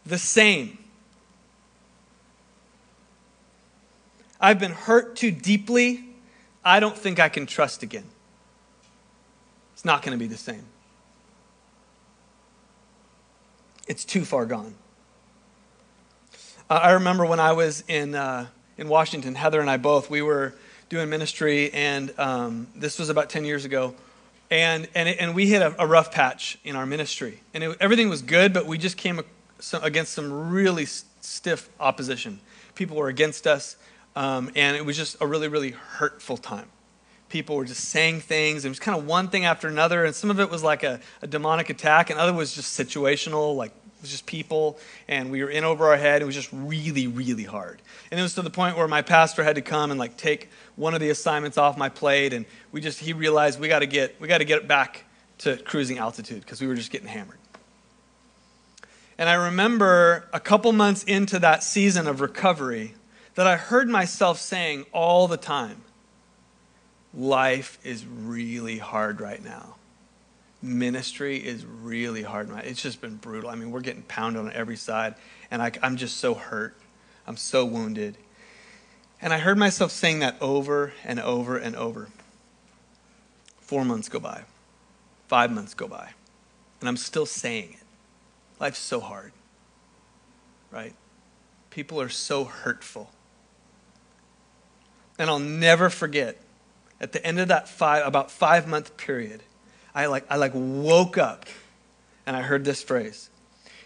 the 0.06 0.18
same. 0.18 0.78
I've 4.40 4.60
been 4.60 4.72
hurt 4.72 5.16
too 5.16 5.32
deeply. 5.32 6.04
I 6.64 6.80
don't 6.80 6.98
think 6.98 7.20
I 7.20 7.30
can 7.30 7.46
trust 7.46 7.84
again. 7.84 8.06
It's 9.74 9.86
not 9.86 10.02
going 10.02 10.18
to 10.18 10.20
be 10.20 10.28
the 10.28 10.38
same. 10.38 10.64
It's 13.88 14.04
too 14.04 14.26
far 14.26 14.46
gone. 14.46 14.74
Uh, 16.70 16.74
I 16.74 16.92
remember 16.94 17.26
when 17.26 17.40
I 17.40 17.52
was 17.52 17.84
in, 17.88 18.16
uh, 18.16 18.48
in 18.78 18.88
Washington, 18.90 19.36
Heather 19.36 19.62
and 19.62 19.70
I 19.70 19.78
both, 19.78 20.10
we 20.10 20.24
were 20.24 20.56
doing 20.90 21.10
ministry, 21.10 21.72
and 21.74 22.14
um, 22.20 22.68
this 22.76 23.00
was 23.00 23.10
about 23.10 23.30
10 23.30 23.46
years 23.46 23.66
ago. 23.66 23.96
And 24.52 24.88
and, 24.94 25.10
it, 25.10 25.18
and 25.20 25.34
we 25.34 25.48
hit 25.48 25.62
a, 25.62 25.76
a, 25.82 25.88
rough 25.88 26.12
patch 26.12 26.60
in 26.64 26.76
our 26.76 26.86
ministry. 26.86 27.42
And 27.54 27.64
it, 27.64 27.78
everything 27.80 28.10
was 28.10 28.22
good 28.22 28.54
but 28.54 28.66
we 28.66 28.78
just 28.78 28.98
came 28.98 29.22
against 29.82 30.14
some 30.14 30.52
really 30.52 30.86
stiff 30.86 31.70
opposition. 31.80 32.40
People 32.76 32.98
were 32.98 33.08
against 33.08 33.48
us 33.48 33.76
um, 34.16 34.52
and 34.56 34.78
it 34.78 34.86
was 34.86 34.98
just 34.98 35.18
a 35.20 35.26
really 35.26 35.48
really 35.48 35.72
hurtful 35.72 36.38
time. 36.38 36.68
People 37.30 37.56
were 37.56 37.66
just 37.66 37.86
saying 37.86 38.22
things 38.22 38.66
and 38.66 38.70
it 38.70 38.70
was 38.70 38.80
kind 38.80 38.98
of 38.98 39.08
one 39.08 39.30
thing 39.30 39.46
after 39.46 39.68
another 39.68 40.06
and 40.06 40.14
some 40.14 40.30
of 40.30 40.40
it 40.40 40.52
was 40.52 40.62
like 40.62 40.84
a, 40.84 41.00
a 41.24 41.28
demonic 41.28 41.72
attack 41.72 42.12
and 42.12 42.20
other 42.20 42.32
was 42.32 42.54
just 42.54 42.80
situational 42.80 43.56
like 43.56 43.72
it 43.98 44.02
was 44.02 44.12
just 44.12 44.26
people 44.26 44.78
and 45.08 45.32
we 45.32 45.44
were 45.44 45.50
in 45.50 45.64
over 45.64 45.88
our 45.88 45.98
head 45.98 46.22
it 46.22 46.26
was 46.26 46.36
just 46.36 46.50
really 46.52 47.08
really 47.08 47.44
hard 47.44 47.82
and 48.12 48.20
it 48.20 48.24
was 48.24 48.36
to 48.36 48.42
the 48.42 48.50
point 48.50 48.78
where 48.78 48.88
my 48.88 49.02
pastor 49.02 49.44
had 49.44 49.56
to 49.56 49.62
come 49.62 49.92
and 49.92 50.00
like 50.00 50.16
take 50.18 50.50
one 50.76 50.94
of 50.94 51.00
the 51.00 51.10
assignments 51.10 51.58
off 51.58 51.78
my 51.78 51.90
plate, 51.90 52.34
and 52.34 52.46
we 52.72 52.82
just 52.82 53.00
he 53.00 53.14
realized 53.14 53.60
we 53.60 53.68
got 53.68 53.80
to 53.80 53.88
get 53.88 54.20
we 54.20 54.28
got 54.28 54.40
to 54.40 54.46
get 54.46 54.68
back 54.68 55.06
to 55.40 55.58
cruising 55.58 55.98
altitude 55.98 56.42
because 56.42 56.62
we 56.62 56.68
were 56.68 56.76
just 56.76 56.92
getting 56.92 57.08
hammered. 57.08 57.38
And 59.18 59.30
I 59.30 59.34
remember 59.34 60.28
a 60.34 60.40
couple 60.40 60.72
months 60.74 61.04
into 61.04 61.40
that 61.40 61.64
season 61.64 62.08
of 62.08 62.20
recovery 62.20 62.96
that 63.36 63.48
I 63.48 63.56
heard 63.56 63.88
myself 63.88 64.40
saying 64.40 64.86
all 64.92 65.28
the 65.28 65.38
time, 65.38 65.82
life 67.14 67.80
is 67.84 68.06
really 68.06 68.78
hard 68.78 69.22
right 69.22 69.44
now. 69.44 69.76
Ministry 70.66 71.38
is 71.38 71.66
really 71.66 72.24
hard. 72.24 72.50
It's 72.64 72.82
just 72.82 73.00
been 73.00 73.16
brutal. 73.16 73.50
I 73.50 73.56
mean, 73.56 73.72
we're 73.72 73.82
getting 73.82 74.04
pounded 74.04 74.42
on 74.42 74.52
every 74.54 74.76
side, 74.76 75.16
and 75.52 75.62
I, 75.62 75.72
I'm 75.84 75.96
just 75.96 76.18
so 76.18 76.34
hurt. 76.34 76.76
I'm 77.28 77.38
so 77.38 77.66
wounded. 77.66 78.18
And 79.22 79.34
I 79.34 79.38
heard 79.38 79.58
myself 79.58 79.92
saying 79.92 80.20
that 80.20 80.36
over 80.42 80.94
and 81.04 81.20
over 81.20 81.58
and 81.58 81.76
over. 81.76 82.10
Four 83.62 83.86
months 83.86 84.10
go 84.10 84.20
by, 84.20 84.44
five 85.28 85.52
months 85.52 85.74
go 85.74 85.88
by, 85.88 86.12
and 86.80 86.90
I'm 86.90 86.98
still 86.98 87.26
saying 87.26 87.74
it. 87.74 87.86
Life's 88.60 88.80
so 88.80 89.00
hard, 89.00 89.32
right? 90.72 90.94
People 91.70 92.00
are 92.00 92.10
so 92.10 92.44
hurtful. 92.44 93.12
And 95.18 95.30
I'll 95.30 95.40
never 95.40 95.90
forget 95.90 96.38
at 97.00 97.12
the 97.12 97.26
end 97.26 97.40
of 97.40 97.48
that 97.48 97.68
five, 97.68 98.06
about 98.06 98.32
five 98.32 98.68
month 98.68 98.98
period, 98.98 99.44
I 99.96 100.08
like, 100.08 100.26
I 100.30 100.36
like 100.36 100.52
woke 100.54 101.18
up 101.18 101.46
and 102.26 102.36
I 102.36 102.42
heard 102.42 102.66
this 102.66 102.84
phrase 102.84 103.30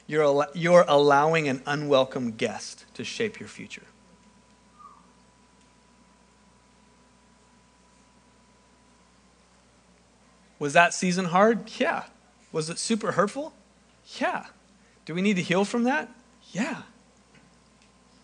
you're, 0.08 0.48
you're 0.56 0.86
allowing 0.88 1.48
an 1.48 1.62
unwelcome 1.68 2.32
guest 2.32 2.84
to 2.96 3.04
shape 3.04 3.40
your 3.40 3.48
future. 3.48 3.84
Was 10.58 10.74
that 10.74 10.96
season 10.96 11.26
hard? 11.26 11.70
Yeah. 11.78 12.06
Was 12.52 12.72
it 12.72 12.80
super 12.80 13.12
hurtful? 13.12 13.54
Yeah. 14.20 14.48
Do 15.06 15.14
we 15.14 15.22
need 15.22 15.36
to 15.36 15.44
heal 15.44 15.64
from 15.64 15.84
that? 15.84 16.10
Yeah. 16.52 16.82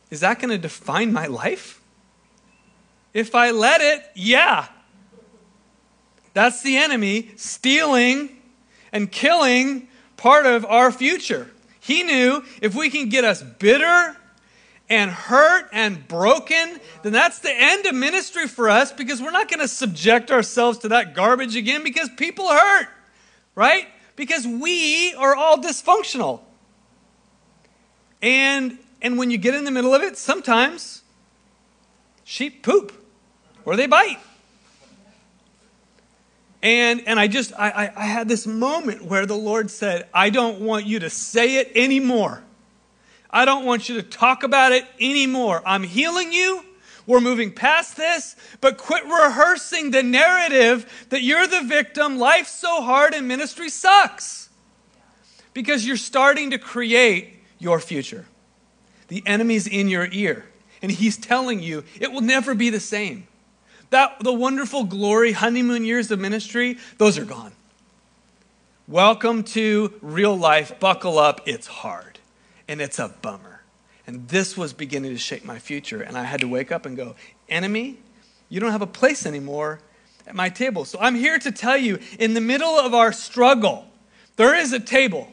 Is 0.10 0.22
that 0.22 0.40
going 0.40 0.50
to 0.50 0.58
define 0.58 1.14
my 1.14 1.28
life? 1.28 1.82
If 3.14 3.36
I 3.36 3.52
let 3.52 3.82
it, 3.82 4.10
yeah. 4.16 4.68
That's 6.36 6.62
the 6.62 6.76
enemy 6.76 7.30
stealing 7.38 8.30
and 8.92 9.10
killing 9.10 9.88
part 10.18 10.46
of 10.46 10.66
our 10.66 10.92
future. 10.92 11.50
He 11.80 12.04
knew 12.04 12.44
if 12.62 12.76
we 12.76 12.90
can 12.90 13.08
get 13.08 13.24
us 13.24 13.42
bitter 13.42 14.18
and 14.90 15.10
hurt 15.10 15.70
and 15.72 16.06
broken, 16.10 16.82
then 17.04 17.14
that's 17.14 17.40
the 17.40 17.54
end 17.54 17.86
of 17.86 17.96
ministry 17.96 18.50
for 18.50 18.70
us 18.70 18.92
because 18.92 19.22
we're 19.22 19.32
not 19.32 19.50
going 19.50 19.62
to 19.62 19.68
subject 19.70 20.30
ourselves 20.30 20.80
to 20.80 20.90
that 20.90 21.16
garbage 21.16 21.56
again 21.56 21.84
because 21.86 22.10
people 22.18 22.50
hurt, 22.50 22.90
right? 23.56 23.88
Because 24.18 24.46
we 24.46 25.14
are 25.14 25.38
all 25.38 25.58
dysfunctional. 25.58 26.42
And 28.22 28.78
and 29.02 29.18
when 29.18 29.32
you 29.32 29.38
get 29.38 29.54
in 29.56 29.64
the 29.64 29.72
middle 29.72 29.96
of 29.96 30.02
it, 30.02 30.18
sometimes 30.18 31.02
sheep 32.26 32.62
poop 32.62 32.92
or 33.64 33.78
they 33.78 33.88
bite. 33.88 34.20
And, 36.66 37.04
and 37.06 37.20
I 37.20 37.28
just, 37.28 37.54
I, 37.54 37.70
I, 37.70 37.92
I 37.96 38.06
had 38.08 38.28
this 38.28 38.48
moment 38.48 39.06
where 39.06 39.28
the 39.28 39.38
Lord 39.38 39.70
said, 39.70 40.08
I 40.12 40.32
don't 40.32 40.62
want 40.62 40.88
you 40.88 40.98
to 40.98 41.12
say 41.12 41.58
it 41.58 41.72
anymore. 41.76 42.42
I 43.30 43.46
don't 43.46 43.66
want 43.66 43.88
you 43.88 43.98
to 43.98 44.02
talk 44.02 44.42
about 44.42 44.72
it 44.72 44.84
anymore. 45.00 45.62
I'm 45.64 45.84
healing 45.84 46.34
you. 46.34 46.66
We're 47.06 47.22
moving 47.22 47.52
past 47.52 47.98
this, 47.98 48.36
but 48.62 48.80
quit 48.80 49.04
rehearsing 49.04 49.92
the 49.92 50.02
narrative 50.02 51.06
that 51.10 51.22
you're 51.22 51.46
the 51.46 51.62
victim, 51.62 52.18
life's 52.18 52.50
so 52.50 52.82
hard, 52.82 53.14
and 53.14 53.28
ministry 53.28 53.70
sucks. 53.70 54.50
Because 55.54 55.86
you're 55.86 55.98
starting 55.98 56.50
to 56.50 56.58
create 56.58 57.44
your 57.60 57.80
future. 57.80 58.26
The 59.10 59.22
enemy's 59.28 59.68
in 59.68 59.88
your 59.88 60.08
ear, 60.12 60.46
and 60.82 60.92
he's 60.92 61.16
telling 61.16 61.60
you 61.60 61.84
it 62.00 62.12
will 62.12 62.22
never 62.22 62.56
be 62.56 62.72
the 62.72 62.80
same. 62.80 63.28
That 63.92 64.18
the 64.22 64.34
wonderful 64.34 64.84
glory 64.84 65.34
honeymoon 65.34 65.86
years 65.86 66.12
of 66.12 66.20
ministry, 66.20 66.78
those 66.98 67.18
are 67.18 67.26
gone. 67.26 67.54
Welcome 68.88 69.44
to 69.44 69.94
real 70.02 70.38
life. 70.38 70.80
Buckle 70.80 71.18
up. 71.18 71.42
It's 71.48 71.68
hard 71.68 72.20
and 72.68 72.82
it's 72.82 73.00
a 73.00 73.10
bummer. 73.22 73.62
And 74.08 74.28
this 74.28 74.56
was 74.56 74.74
beginning 74.74 75.12
to 75.12 75.18
shape 75.18 75.44
my 75.44 75.60
future. 75.60 76.02
And 76.02 76.18
I 76.18 76.24
had 76.24 76.42
to 76.42 76.48
wake 76.48 76.72
up 76.72 76.86
and 76.86 76.96
go, 76.96 77.16
Enemy, 77.50 77.98
you 78.50 78.60
don't 78.60 78.72
have 78.72 78.82
a 78.82 78.88
place 78.88 79.26
anymore 79.26 79.80
at 80.28 80.36
my 80.36 80.50
table. 80.50 80.86
So 80.86 81.00
I'm 81.00 81.16
here 81.16 81.40
to 81.40 81.52
tell 81.52 81.78
you 81.78 82.00
in 82.20 82.34
the 82.34 82.42
middle 82.42 82.80
of 82.80 82.94
our 82.94 83.12
struggle, 83.12 83.86
there 84.36 84.56
is 84.56 84.74
a 84.74 84.80
table. 84.80 85.32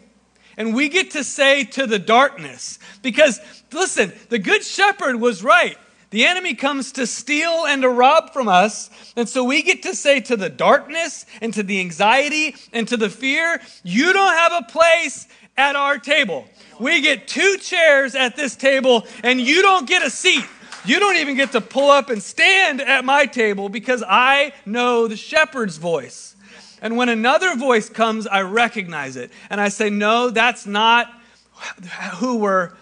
And 0.57 0.75
we 0.75 0.89
get 0.89 1.13
to 1.13 1.25
say 1.25 1.65
to 1.65 1.87
the 1.87 1.99
darkness, 1.99 2.79
because 3.03 3.41
listen, 3.73 4.13
the 4.29 4.39
good 4.39 4.63
shepherd 4.63 5.17
was 5.17 5.43
right. 5.43 5.79
The 6.13 6.27
enemy 6.27 6.55
comes 6.55 6.93
to 6.93 7.07
steal 7.07 7.65
and 7.67 7.83
to 7.83 7.89
rob 7.89 8.35
from 8.35 8.47
us. 8.47 8.91
And 9.17 9.27
so 9.27 9.43
we 9.43 9.63
get 9.63 9.83
to 9.85 9.95
say 9.95 10.21
to 10.21 10.37
the 10.37 10.51
darkness 10.51 11.25
and 11.41 11.53
to 11.55 11.63
the 11.63 11.81
anxiety 11.81 12.55
and 12.73 12.87
to 12.89 12.99
the 12.99 13.09
fear, 13.09 13.61
you 13.83 14.13
don't 14.13 14.35
have 14.35 14.53
a 14.53 14.71
place 14.71 15.27
at 15.57 15.75
our 15.75 15.99
table. 15.99 16.45
We 16.79 17.01
get 17.01 17.29
two 17.29 17.57
chairs 17.59 18.15
at 18.15 18.37
this 18.37 18.57
table, 18.57 19.07
and 19.23 19.41
you 19.41 19.63
don't 19.63 19.89
get 19.89 20.03
a 20.03 20.11
seat. 20.11 20.45
You 20.85 20.99
don't 20.99 21.17
even 21.17 21.35
get 21.35 21.53
to 21.53 21.61
pull 21.61 21.91
up 21.91 22.11
and 22.11 22.23
stand 22.23 22.81
at 22.81 23.05
my 23.05 23.27
table 23.27 23.69
because 23.69 24.03
I 24.07 24.53
know 24.67 25.09
the 25.09 25.17
shepherd's 25.17 25.79
voice. 25.79 26.37
And 26.83 26.97
when 26.97 27.09
another 27.09 27.57
voice 27.57 27.89
comes, 27.89 28.27
I 28.27 28.43
recognize 28.43 29.17
it. 29.17 29.31
And 29.49 29.61
I 29.61 29.69
say, 29.69 29.89
no, 29.89 30.29
that's 30.31 30.67
not 30.67 31.09
who 32.17 32.39
we're 32.39 32.73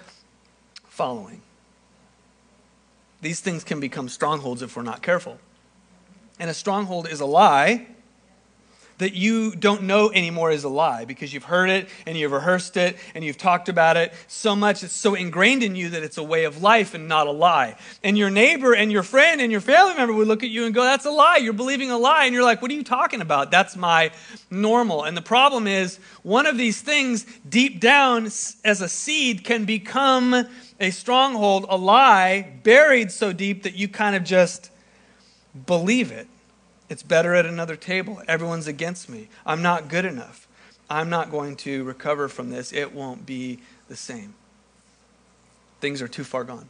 following. 0.89 1.43
These 3.23 3.41
things 3.41 3.65
can 3.65 3.81
become 3.81 4.09
strongholds 4.09 4.63
if 4.63 4.77
we're 4.77 4.83
not 4.83 5.03
careful. 5.03 5.39
And 6.39 6.49
a 6.49 6.55
stronghold 6.55 7.09
is 7.09 7.21
a 7.21 7.27
lie 7.27 7.87
that 9.01 9.15
you 9.15 9.57
don't 9.57 9.83
know 9.83 10.13
anymore 10.13 10.51
is 10.51 10.63
a 10.63 10.69
lie 10.69 11.07
because 11.07 11.33
you've 11.33 11.45
heard 11.45 11.71
it 11.71 11.89
and 12.07 12.17
you've 12.17 12.33
rehearsed 12.33 12.77
it 12.77 12.97
and 13.15 13.25
you've 13.25 13.39
talked 13.39 13.69
about 13.69 13.97
it 13.97 14.13
so 14.29 14.55
much. 14.55 14.85
It's 14.85 14.95
so 14.95 15.15
ingrained 15.15 15.63
in 15.63 15.75
you 15.75 15.91
that 15.91 16.03
it's 16.03 16.19
a 16.19 16.23
way 16.23 16.45
of 16.45 16.63
life 16.63 16.95
and 16.95 17.09
not 17.09 17.27
a 17.27 17.31
lie. 17.31 17.77
And 18.05 18.17
your 18.17 18.29
neighbor 18.29 18.75
and 18.75 18.93
your 18.93 19.03
friend 19.03 19.41
and 19.41 19.51
your 19.51 19.63
family 19.63 19.95
member 19.95 20.13
would 20.13 20.29
look 20.29 20.45
at 20.45 20.51
you 20.51 20.67
and 20.67 20.75
go, 20.75 20.85
That's 20.85 21.07
a 21.07 21.11
lie. 21.11 21.39
You're 21.39 21.55
believing 21.55 21.91
a 21.91 21.97
lie. 21.97 22.27
And 22.27 22.35
you're 22.35 22.45
like, 22.45 22.61
What 22.61 22.71
are 22.71 22.75
you 22.75 22.85
talking 22.85 23.23
about? 23.23 23.51
That's 23.51 23.75
my 23.75 24.13
normal. 24.51 25.05
And 25.05 25.17
the 25.17 25.23
problem 25.23 25.67
is, 25.67 25.99
one 26.23 26.47
of 26.47 26.59
these 26.59 26.83
things 26.83 27.25
deep 27.49 27.81
down 27.81 28.27
as 28.27 28.83
a 28.83 28.89
seed 28.89 29.45
can 29.45 29.65
become 29.65 30.47
a 30.81 30.91
stronghold, 30.91 31.67
a 31.69 31.77
lie 31.77 32.59
buried 32.65 33.13
so 33.13 33.33
deep 33.33 33.63
that 33.63 33.75
you 33.75 33.87
kind 33.87 34.17
of 34.17 34.25
just 34.25 34.71
believe 35.67 36.11
it. 36.11 36.27
It's 36.89 37.03
better 37.03 37.35
at 37.35 37.47
another 37.47 37.77
table. 37.77 38.23
Everyone's 38.27 38.67
against 38.67 39.09
me. 39.09 39.29
I'm 39.47 39.63
not 39.63 39.89
good 39.89 40.05
enough. 40.05 40.49
I'm 40.89 41.09
not 41.09 41.31
going 41.31 41.55
to 41.57 41.85
recover 41.85 42.29
from 42.29 42.51
this. 42.51 42.73
It 42.73 42.93
won't 42.93 43.25
be 43.25 43.61
the 43.89 43.95
same. 43.95 44.35
Things 45.81 46.03
are 46.03 46.09
too 46.09 46.25
far 46.25 46.43
gone. 46.43 46.69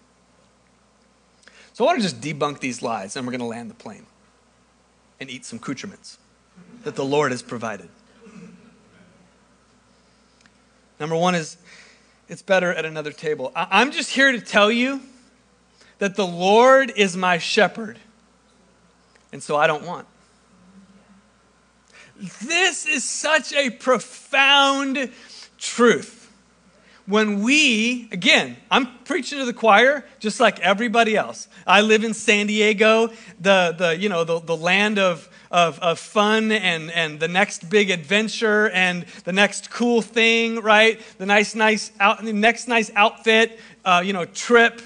So 1.73 1.85
I 1.85 1.87
want 1.87 1.99
to 1.99 2.03
just 2.03 2.21
debunk 2.21 2.59
these 2.59 2.83
lies, 2.83 3.17
and 3.17 3.27
we're 3.27 3.31
going 3.31 3.41
to 3.41 3.47
land 3.47 3.71
the 3.71 3.75
plane 3.75 4.05
and 5.21 5.31
eat 5.31 5.45
some 5.45 5.59
accoutrements 5.59 6.19
that 6.83 6.97
the 6.97 7.05
Lord 7.05 7.31
has 7.31 7.43
provided. 7.43 7.89
Number 10.99 11.17
one 11.17 11.35
is 11.35 11.57
it's 12.31 12.43
better 12.43 12.73
at 12.73 12.87
another 12.87 13.13
table. 13.13 13.53
I'm 13.55 13.91
just 13.91 14.11
here 14.11 14.33
to 14.33 14.41
tell 14.41 14.71
you 14.71 15.01
that 15.99 16.15
the 16.15 16.27
Lord 16.27 16.93
is 16.97 17.17
my 17.17 17.37
shepherd 17.37 17.99
and 19.33 19.43
so 19.43 19.57
I 19.57 19.67
don't 19.67 19.85
want. 19.85 20.07
This 22.43 22.87
is 22.87 23.05
such 23.05 23.53
a 23.53 23.71
profound 23.71 25.11
truth. 25.59 26.20
When 27.11 27.43
we, 27.43 28.09
again, 28.13 28.57
I'm 28.71 28.89
preaching 29.05 29.39
to 29.41 29.45
the 29.45 29.53
choir 29.53 30.05
just 30.21 30.41
like 30.41 30.61
everybody 30.61 31.17
else. 31.17 31.49
I 31.67 31.83
live 31.83 32.05
in 32.05 32.15
San 32.15 32.47
Diego, 32.47 33.09
the, 33.39 33.75
the, 33.77 33.97
you 33.99 34.09
know, 34.09 34.25
the, 34.25 34.41
the 34.41 34.57
land 34.57 34.99
of, 34.99 35.29
of, 35.51 35.79
of 35.81 35.99
fun 35.99 36.53
and, 36.53 36.91
and 36.93 37.21
the 37.21 37.29
next 37.29 37.69
big 37.69 37.91
adventure 37.91 38.71
and 38.71 39.05
the 39.25 39.33
next 39.33 39.71
cool 39.71 40.01
thing, 40.01 40.61
right? 40.61 41.01
The 41.19 41.27
nice, 41.27 41.55
nice 41.55 41.91
out, 42.01 42.25
the 42.25 42.33
next 42.33 42.69
nice 42.69 42.91
outfit, 42.95 43.61
uh, 43.85 44.03
you 44.05 44.13
know, 44.13 44.25
trip, 44.25 44.81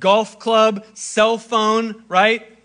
golf 0.00 0.38
club, 0.38 0.84
cell 0.94 1.38
phone, 1.38 2.02
right? 2.08 2.58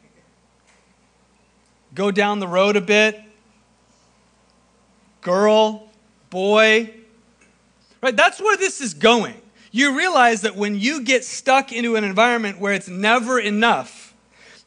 go 1.94 2.10
down 2.12 2.40
the 2.40 2.48
road 2.48 2.76
a 2.76 2.82
bit. 2.82 3.22
Girl, 5.22 5.90
boy. 6.30 6.92
Right? 8.04 8.18
That's 8.18 8.42
where 8.42 8.58
this 8.58 8.82
is 8.82 8.94
going. 8.94 9.42
You 9.72 9.98
realize 9.98 10.42
that 10.42 10.58
when 10.58 10.78
you 10.78 11.04
get 11.04 11.24
stuck 11.24 11.72
into 11.72 11.96
an 11.96 12.04
environment 12.04 12.60
where 12.60 12.74
it's 12.74 12.90
never 12.90 13.40
enough, 13.40 14.14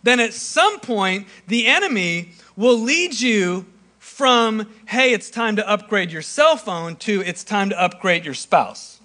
then 0.02 0.20
at 0.20 0.32
some 0.32 0.80
point 0.80 1.28
the 1.46 1.66
enemy 1.66 2.30
will 2.56 2.78
lead 2.78 3.20
you 3.20 3.66
from, 3.98 4.66
hey, 4.86 5.12
it's 5.12 5.28
time 5.28 5.56
to 5.56 5.68
upgrade 5.68 6.10
your 6.10 6.22
cell 6.22 6.56
phone 6.56 6.96
to 6.96 7.20
it's 7.26 7.44
time 7.44 7.68
to 7.68 7.78
upgrade 7.78 8.24
your 8.24 8.32
spouse. 8.32 9.00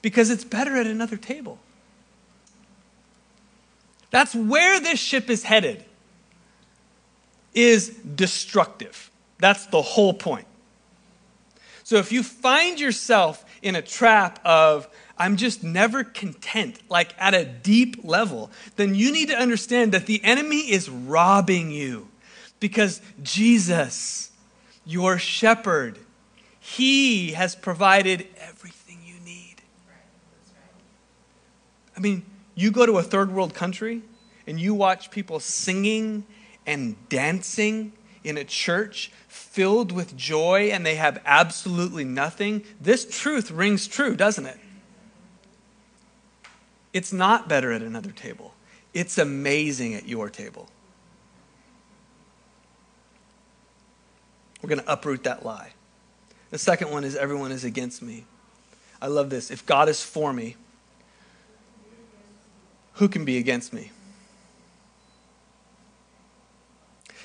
Because 0.00 0.30
it's 0.30 0.44
better 0.44 0.76
at 0.76 0.86
another 0.86 1.18
table. 1.18 1.58
That's 4.10 4.34
where 4.34 4.80
this 4.80 4.98
ship 4.98 5.28
is 5.28 5.42
headed. 5.42 5.84
Is 7.52 7.90
destructive. 7.90 9.10
That's 9.38 9.66
the 9.66 9.82
whole 9.82 10.14
point. 10.14 10.46
So 11.84 11.96
if 11.96 12.12
you 12.12 12.22
find 12.22 12.78
yourself 12.78 13.44
in 13.62 13.74
a 13.74 13.82
trap 13.82 14.40
of 14.44 14.88
I'm 15.16 15.36
just 15.36 15.64
never 15.64 16.04
content, 16.04 16.80
like 16.88 17.12
at 17.18 17.34
a 17.34 17.44
deep 17.44 18.04
level, 18.04 18.50
then 18.76 18.94
you 18.94 19.10
need 19.10 19.28
to 19.28 19.36
understand 19.36 19.92
that 19.92 20.06
the 20.06 20.22
enemy 20.22 20.70
is 20.70 20.88
robbing 20.88 21.70
you 21.70 22.08
because 22.60 23.00
Jesus, 23.22 24.30
your 24.84 25.18
shepherd, 25.18 25.98
he 26.60 27.32
has 27.32 27.56
provided 27.56 28.26
everything 28.38 28.98
you 29.04 29.18
need. 29.20 29.56
I 31.96 32.00
mean, 32.00 32.24
you 32.54 32.70
go 32.70 32.86
to 32.86 32.98
a 32.98 33.02
third 33.02 33.32
world 33.32 33.54
country 33.54 34.02
and 34.46 34.60
you 34.60 34.74
watch 34.74 35.10
people 35.10 35.40
singing 35.40 36.24
and 36.66 36.96
dancing 37.08 37.92
in 38.24 38.36
a 38.36 38.44
church 38.44 39.10
filled 39.28 39.92
with 39.92 40.16
joy 40.16 40.70
and 40.72 40.84
they 40.84 40.96
have 40.96 41.20
absolutely 41.24 42.04
nothing. 42.04 42.64
This 42.80 43.06
truth 43.08 43.50
rings 43.50 43.86
true, 43.86 44.14
doesn't 44.14 44.46
it? 44.46 44.58
It's 46.92 47.12
not 47.12 47.48
better 47.48 47.72
at 47.72 47.82
another 47.82 48.10
table, 48.10 48.54
it's 48.94 49.18
amazing 49.18 49.94
at 49.94 50.08
your 50.08 50.30
table. 50.30 50.68
We're 54.62 54.68
going 54.68 54.80
to 54.80 54.92
uproot 54.92 55.24
that 55.24 55.44
lie. 55.44 55.72
The 56.50 56.58
second 56.58 56.90
one 56.90 57.04
is 57.04 57.14
everyone 57.14 57.52
is 57.52 57.62
against 57.62 58.02
me. 58.02 58.24
I 59.00 59.06
love 59.06 59.30
this. 59.30 59.50
If 59.50 59.64
God 59.64 59.88
is 59.88 60.02
for 60.02 60.32
me, 60.32 60.56
who 62.94 63.08
can 63.08 63.24
be 63.24 63.38
against 63.38 63.72
me? 63.72 63.92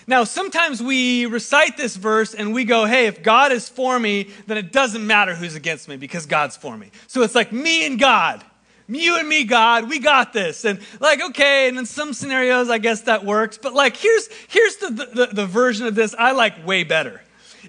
Now, 0.05 0.23
sometimes 0.23 0.81
we 0.81 1.25
recite 1.25 1.77
this 1.77 1.95
verse 1.95 2.33
and 2.33 2.53
we 2.53 2.65
go, 2.65 2.85
hey, 2.85 3.07
if 3.07 3.23
God 3.23 3.51
is 3.51 3.69
for 3.69 3.99
me, 3.99 4.29
then 4.47 4.57
it 4.57 4.71
doesn't 4.71 5.05
matter 5.05 5.35
who's 5.35 5.55
against 5.55 5.87
me 5.87 5.97
because 5.97 6.25
God's 6.25 6.57
for 6.57 6.77
me. 6.77 6.91
So 7.07 7.21
it's 7.21 7.35
like 7.35 7.51
me 7.51 7.85
and 7.85 7.99
God. 7.99 8.43
You 8.87 9.17
and 9.17 9.27
me, 9.29 9.45
God, 9.45 9.89
we 9.89 9.99
got 9.99 10.33
this. 10.33 10.65
And 10.65 10.79
like, 10.99 11.21
okay, 11.21 11.69
and 11.69 11.77
in 11.77 11.85
some 11.85 12.13
scenarios, 12.13 12.69
I 12.69 12.79
guess 12.79 13.01
that 13.01 13.23
works. 13.23 13.57
But 13.57 13.73
like, 13.73 13.95
here's, 13.95 14.27
here's 14.49 14.75
the, 14.77 14.89
the, 14.89 15.29
the 15.31 15.45
version 15.45 15.87
of 15.87 15.95
this 15.95 16.13
I 16.17 16.33
like 16.33 16.65
way 16.65 16.83
better. 16.83 17.21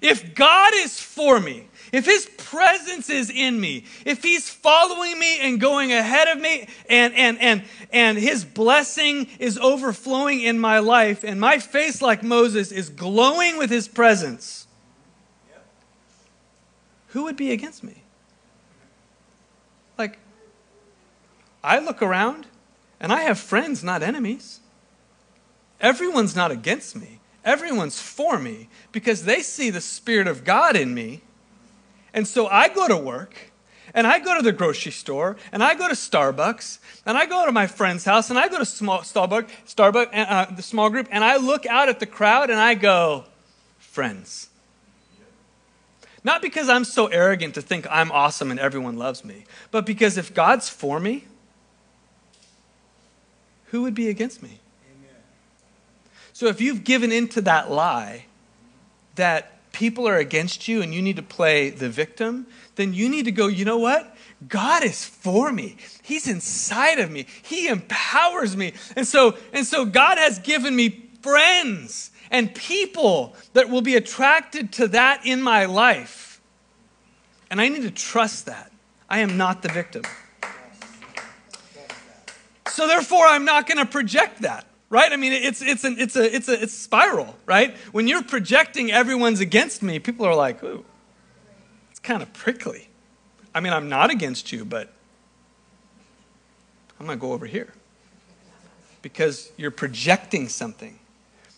If 0.03 0.35
God 0.35 0.73
is 0.75 1.01
for 1.01 1.39
me, 1.39 1.69
if 1.95 2.07
his 2.07 2.27
presence 2.27 3.09
is 3.09 3.31
in 3.31 3.61
me, 3.61 3.85
if 4.05 4.21
he's 4.25 4.51
following 4.51 5.17
me 5.17 5.39
and 5.39 5.61
going 5.61 5.93
ahead 5.93 6.27
of 6.27 6.41
me, 6.41 6.67
and, 6.91 7.15
and, 7.15 7.41
and, 7.41 7.63
and 7.93 8.19
his 8.19 8.45
blessing 8.45 9.29
is 9.39 9.57
overflowing 9.59 10.41
in 10.41 10.59
my 10.59 10.81
life, 10.81 11.23
and 11.23 11.39
my 11.39 11.59
face, 11.59 12.03
like 12.03 12.25
Moses, 12.25 12.73
is 12.73 12.89
glowing 12.89 13.59
with 13.59 13.71
his 13.71 13.87
presence, 13.87 14.67
who 17.09 17.23
would 17.23 17.37
be 17.37 17.53
against 17.53 17.85
me? 17.85 18.03
Like, 19.97 20.19
I 21.63 21.79
look 21.79 22.03
around 22.03 22.49
and 22.99 23.13
I 23.13 23.21
have 23.21 23.39
friends, 23.39 23.85
not 23.85 24.03
enemies. 24.03 24.59
Everyone's 25.81 26.35
not 26.35 26.51
against 26.51 26.97
me. 26.97 27.21
Everyone's 27.45 28.01
for 28.01 28.37
me 28.41 28.69
because 28.91 29.27
they 29.27 29.43
see 29.43 29.71
the 29.71 29.81
Spirit 29.81 30.27
of 30.27 30.43
God 30.43 30.75
in 30.75 30.93
me 30.93 31.23
and 32.15 32.27
so 32.27 32.47
I 32.47 32.69
go 32.69 32.87
to 32.89 32.97
work 32.97 33.35
and 33.93 34.07
I 34.07 34.21
go 34.21 34.37
to 34.37 34.43
the 34.43 34.53
grocery 34.53 34.93
store 34.93 35.37
and 35.53 35.63
I 35.63 35.75
go 35.75 35.89
to 35.89 35.95
Starbucks 35.95 36.79
and 37.05 37.19
I 37.19 37.27
go 37.27 37.45
to 37.45 37.53
my 37.53 37.67
friend's 37.67 38.05
house 38.05 38.31
and 38.31 38.39
I 38.39 38.49
go 38.49 38.59
to 38.59 38.65
small 38.65 39.01
Starbucks, 39.01 39.51
Starbucks, 39.67 40.09
uh, 40.13 40.55
the 40.55 40.63
small 40.63 40.89
group, 40.89 41.09
and 41.11 41.25
I 41.25 41.37
look 41.37 41.67
out 41.67 41.89
at 41.89 42.01
the 42.01 42.07
crowd 42.07 42.51
and 42.51 42.59
I 42.59 42.75
go, 42.75 43.25
friends. 43.79 44.49
Not 46.23 46.41
because 46.41 46.69
I'm 46.69 46.85
so 46.85 47.07
arrogant 47.09 47.55
to 47.55 47.63
think 47.63 47.87
I'm 47.91 48.11
awesome 48.11 48.51
and 48.51 48.59
everyone 48.59 48.97
loves 48.97 49.25
me, 49.25 49.45
but 49.71 49.85
because 49.85 50.17
if 50.17 50.33
God's 50.33 50.69
for 50.69 50.99
me, 50.99 51.25
who 53.67 53.83
would 53.83 53.95
be 53.95 54.09
against 54.09 54.41
me? 54.41 54.61
Amen. 54.89 55.17
So 56.33 56.47
if 56.47 56.61
you've 56.61 56.85
given 56.85 57.11
into 57.11 57.41
that 57.43 57.71
lie 57.71 58.27
that 59.17 59.54
people 59.75 60.09
are 60.09 60.17
against 60.17 60.69
you 60.69 60.81
and 60.81 60.95
you 60.95 61.03
need 61.03 61.17
to 61.17 61.23
play 61.23 61.69
the 61.69 61.91
victim, 61.91 62.47
then 62.77 62.95
you 62.95 63.09
need 63.09 63.27
to 63.27 63.33
go, 63.33 63.49
you 63.49 63.65
know 63.65 63.77
what? 63.77 64.17
God 64.49 64.83
is 64.83 65.05
for 65.05 65.53
me. 65.53 65.77
He's 66.03 66.27
inside 66.27 66.99
of 66.99 67.11
me. 67.11 67.27
He 67.43 67.69
empowers 67.69 68.57
me. 68.57 68.73
And 68.97 69.07
so, 69.07 69.37
and 69.53 69.67
so 69.67 69.85
God 69.85 70.17
has 70.17 70.39
given 70.39 70.75
me 70.75 71.11
friends 71.21 72.11
and 72.31 72.55
people 72.55 73.35
that 73.53 73.69
will 73.69 73.83
be 73.83 73.97
attracted 73.97 74.73
to 74.75 74.89
that 74.89 75.27
in 75.27 75.43
my 75.43 75.67
life. 75.67 76.41
And 77.51 77.61
I 77.61 77.69
need 77.69 77.83
to 77.83 77.91
trust 77.91 78.47
that. 78.47 78.73
I 79.09 79.19
am 79.19 79.37
not 79.37 79.63
the 79.63 79.69
victim. 79.69 80.03
So 82.69 82.87
therefore, 82.87 83.27
I'm 83.27 83.45
not 83.45 83.67
going 83.67 83.79
to 83.79 83.87
project 83.87 84.43
that 84.43 84.67
right? 84.95 85.13
I 85.13 85.17
mean, 85.17 85.33
it's, 85.33 85.61
it's, 85.61 85.83
an, 85.83 85.97
it's, 85.99 86.15
a, 86.15 86.33
it's, 86.33 86.49
a, 86.49 86.63
it's 86.63 86.73
spiral, 86.73 87.37
right? 87.47 87.77
When 87.91 88.07
you're 88.07 88.23
projecting 88.23 88.93
everyone's 88.93 89.41
against 89.41 89.83
me, 89.83 89.99
people 89.99 90.25
are 90.25 90.37
like, 90.37 90.63
ooh, 90.63 90.85
it's 91.91 91.99
kind 91.99 92.23
of 92.23 92.33
prickly. 92.33 92.87
I 93.53 93.59
mean, 93.59 93.73
I'm 93.73 93.89
not 93.89 94.11
against 94.11 94.53
you, 94.53 94.65
but 94.65 94.93
I'm 97.01 97.07
going 97.07 97.19
to 97.19 97.21
go 97.21 97.33
over 97.33 97.45
here 97.45 97.73
because 99.03 99.51
you're 99.57 99.73
projecting 99.73 100.49
something. 100.49 100.97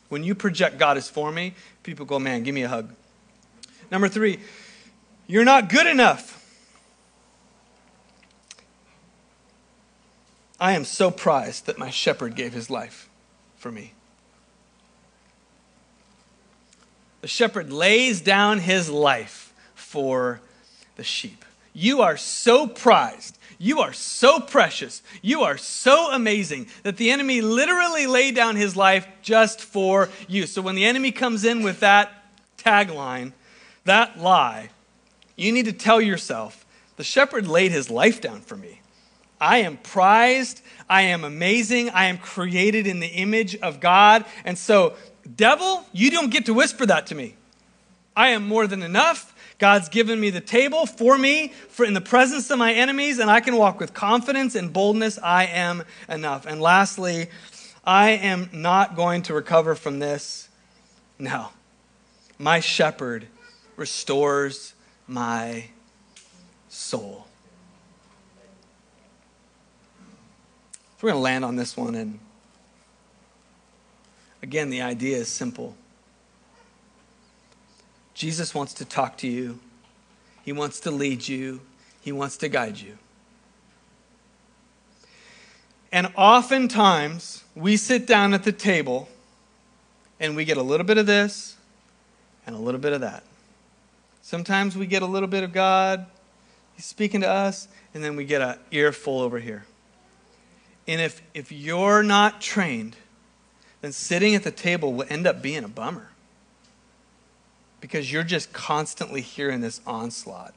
When 0.08 0.24
you 0.24 0.34
project 0.34 0.78
God 0.78 0.96
is 0.96 1.10
for 1.10 1.30
me, 1.30 1.52
people 1.82 2.06
go, 2.06 2.18
man, 2.18 2.42
give 2.42 2.54
me 2.54 2.62
a 2.62 2.68
hug. 2.68 2.94
Number 3.90 4.08
three, 4.08 4.40
you're 5.26 5.44
not 5.44 5.68
good 5.68 5.86
enough. 5.86 6.42
I 10.58 10.72
am 10.72 10.86
so 10.86 11.10
prized 11.10 11.66
that 11.66 11.76
my 11.76 11.90
shepherd 11.90 12.34
gave 12.34 12.54
his 12.54 12.70
life 12.70 13.10
for 13.66 13.72
me. 13.72 13.92
The 17.20 17.26
shepherd 17.26 17.72
lays 17.72 18.20
down 18.20 18.60
his 18.60 18.88
life 18.88 19.52
for 19.74 20.40
the 20.94 21.02
sheep. 21.02 21.44
You 21.72 22.00
are 22.00 22.16
so 22.16 22.68
prized. 22.68 23.38
You 23.58 23.80
are 23.80 23.92
so 23.92 24.38
precious. 24.38 25.02
You 25.20 25.42
are 25.42 25.56
so 25.56 26.12
amazing 26.12 26.68
that 26.84 26.96
the 26.96 27.10
enemy 27.10 27.40
literally 27.40 28.06
laid 28.06 28.36
down 28.36 28.54
his 28.54 28.76
life 28.76 29.08
just 29.20 29.60
for 29.60 30.10
you. 30.28 30.46
So 30.46 30.62
when 30.62 30.76
the 30.76 30.84
enemy 30.84 31.10
comes 31.10 31.44
in 31.44 31.64
with 31.64 31.80
that 31.80 32.12
tagline, 32.58 33.32
that 33.84 34.16
lie, 34.16 34.70
you 35.34 35.50
need 35.50 35.64
to 35.64 35.72
tell 35.72 36.00
yourself 36.00 36.64
the 36.98 37.02
shepherd 37.02 37.48
laid 37.48 37.72
his 37.72 37.90
life 37.90 38.20
down 38.20 38.42
for 38.42 38.56
me. 38.56 38.80
I 39.40 39.58
am 39.58 39.76
prized. 39.78 40.62
I 40.88 41.02
am 41.02 41.24
amazing. 41.24 41.90
I 41.90 42.06
am 42.06 42.18
created 42.18 42.86
in 42.86 43.00
the 43.00 43.08
image 43.08 43.56
of 43.56 43.80
God. 43.80 44.24
And 44.44 44.56
so, 44.56 44.94
devil, 45.34 45.84
you 45.92 46.10
don't 46.10 46.30
get 46.30 46.46
to 46.46 46.54
whisper 46.54 46.86
that 46.86 47.06
to 47.08 47.14
me. 47.14 47.36
I 48.16 48.28
am 48.28 48.46
more 48.46 48.66
than 48.66 48.82
enough. 48.82 49.34
God's 49.58 49.88
given 49.88 50.20
me 50.20 50.30
the 50.30 50.40
table 50.40 50.86
for 50.86 51.16
me 51.16 51.48
for 51.68 51.84
in 51.84 51.94
the 51.94 52.00
presence 52.00 52.50
of 52.50 52.58
my 52.58 52.72
enemies, 52.72 53.18
and 53.18 53.30
I 53.30 53.40
can 53.40 53.56
walk 53.56 53.80
with 53.80 53.94
confidence 53.94 54.54
and 54.54 54.72
boldness. 54.72 55.18
I 55.22 55.46
am 55.46 55.84
enough. 56.08 56.46
And 56.46 56.60
lastly, 56.60 57.28
I 57.84 58.10
am 58.10 58.50
not 58.52 58.96
going 58.96 59.22
to 59.22 59.34
recover 59.34 59.74
from 59.74 59.98
this. 59.98 60.48
No. 61.18 61.48
My 62.38 62.60
shepherd 62.60 63.28
restores 63.76 64.74
my 65.06 65.68
soul. 66.68 67.25
So 70.96 71.06
we're 71.06 71.10
going 71.10 71.20
to 71.20 71.24
land 71.24 71.44
on 71.44 71.56
this 71.56 71.76
one. 71.76 71.94
And 71.94 72.18
again, 74.42 74.70
the 74.70 74.80
idea 74.80 75.18
is 75.18 75.28
simple 75.28 75.76
Jesus 78.14 78.54
wants 78.54 78.72
to 78.74 78.86
talk 78.86 79.18
to 79.18 79.28
you, 79.28 79.58
He 80.42 80.52
wants 80.52 80.80
to 80.80 80.90
lead 80.90 81.28
you, 81.28 81.60
He 82.00 82.12
wants 82.12 82.38
to 82.38 82.48
guide 82.48 82.78
you. 82.78 82.96
And 85.92 86.10
oftentimes, 86.16 87.44
we 87.54 87.76
sit 87.76 88.06
down 88.06 88.32
at 88.32 88.42
the 88.42 88.52
table 88.52 89.08
and 90.18 90.34
we 90.34 90.46
get 90.46 90.56
a 90.56 90.62
little 90.62 90.86
bit 90.86 90.96
of 90.96 91.06
this 91.06 91.56
and 92.46 92.56
a 92.56 92.58
little 92.58 92.80
bit 92.80 92.94
of 92.94 93.02
that. 93.02 93.22
Sometimes 94.22 94.76
we 94.76 94.86
get 94.86 95.02
a 95.02 95.06
little 95.06 95.28
bit 95.28 95.44
of 95.44 95.52
God, 95.52 96.06
He's 96.74 96.86
speaking 96.86 97.20
to 97.20 97.28
us, 97.28 97.68
and 97.92 98.02
then 98.02 98.16
we 98.16 98.24
get 98.24 98.40
an 98.40 98.58
earful 98.70 99.20
over 99.20 99.38
here. 99.38 99.66
And 100.88 101.00
if, 101.00 101.20
if 101.34 101.50
you're 101.50 102.02
not 102.02 102.40
trained, 102.40 102.96
then 103.80 103.92
sitting 103.92 104.34
at 104.34 104.44
the 104.44 104.50
table 104.50 104.92
will 104.92 105.06
end 105.08 105.26
up 105.26 105.42
being 105.42 105.64
a 105.64 105.68
bummer. 105.68 106.10
Because 107.80 108.12
you're 108.12 108.22
just 108.22 108.52
constantly 108.52 109.20
hearing 109.20 109.60
this 109.60 109.80
onslaught 109.86 110.54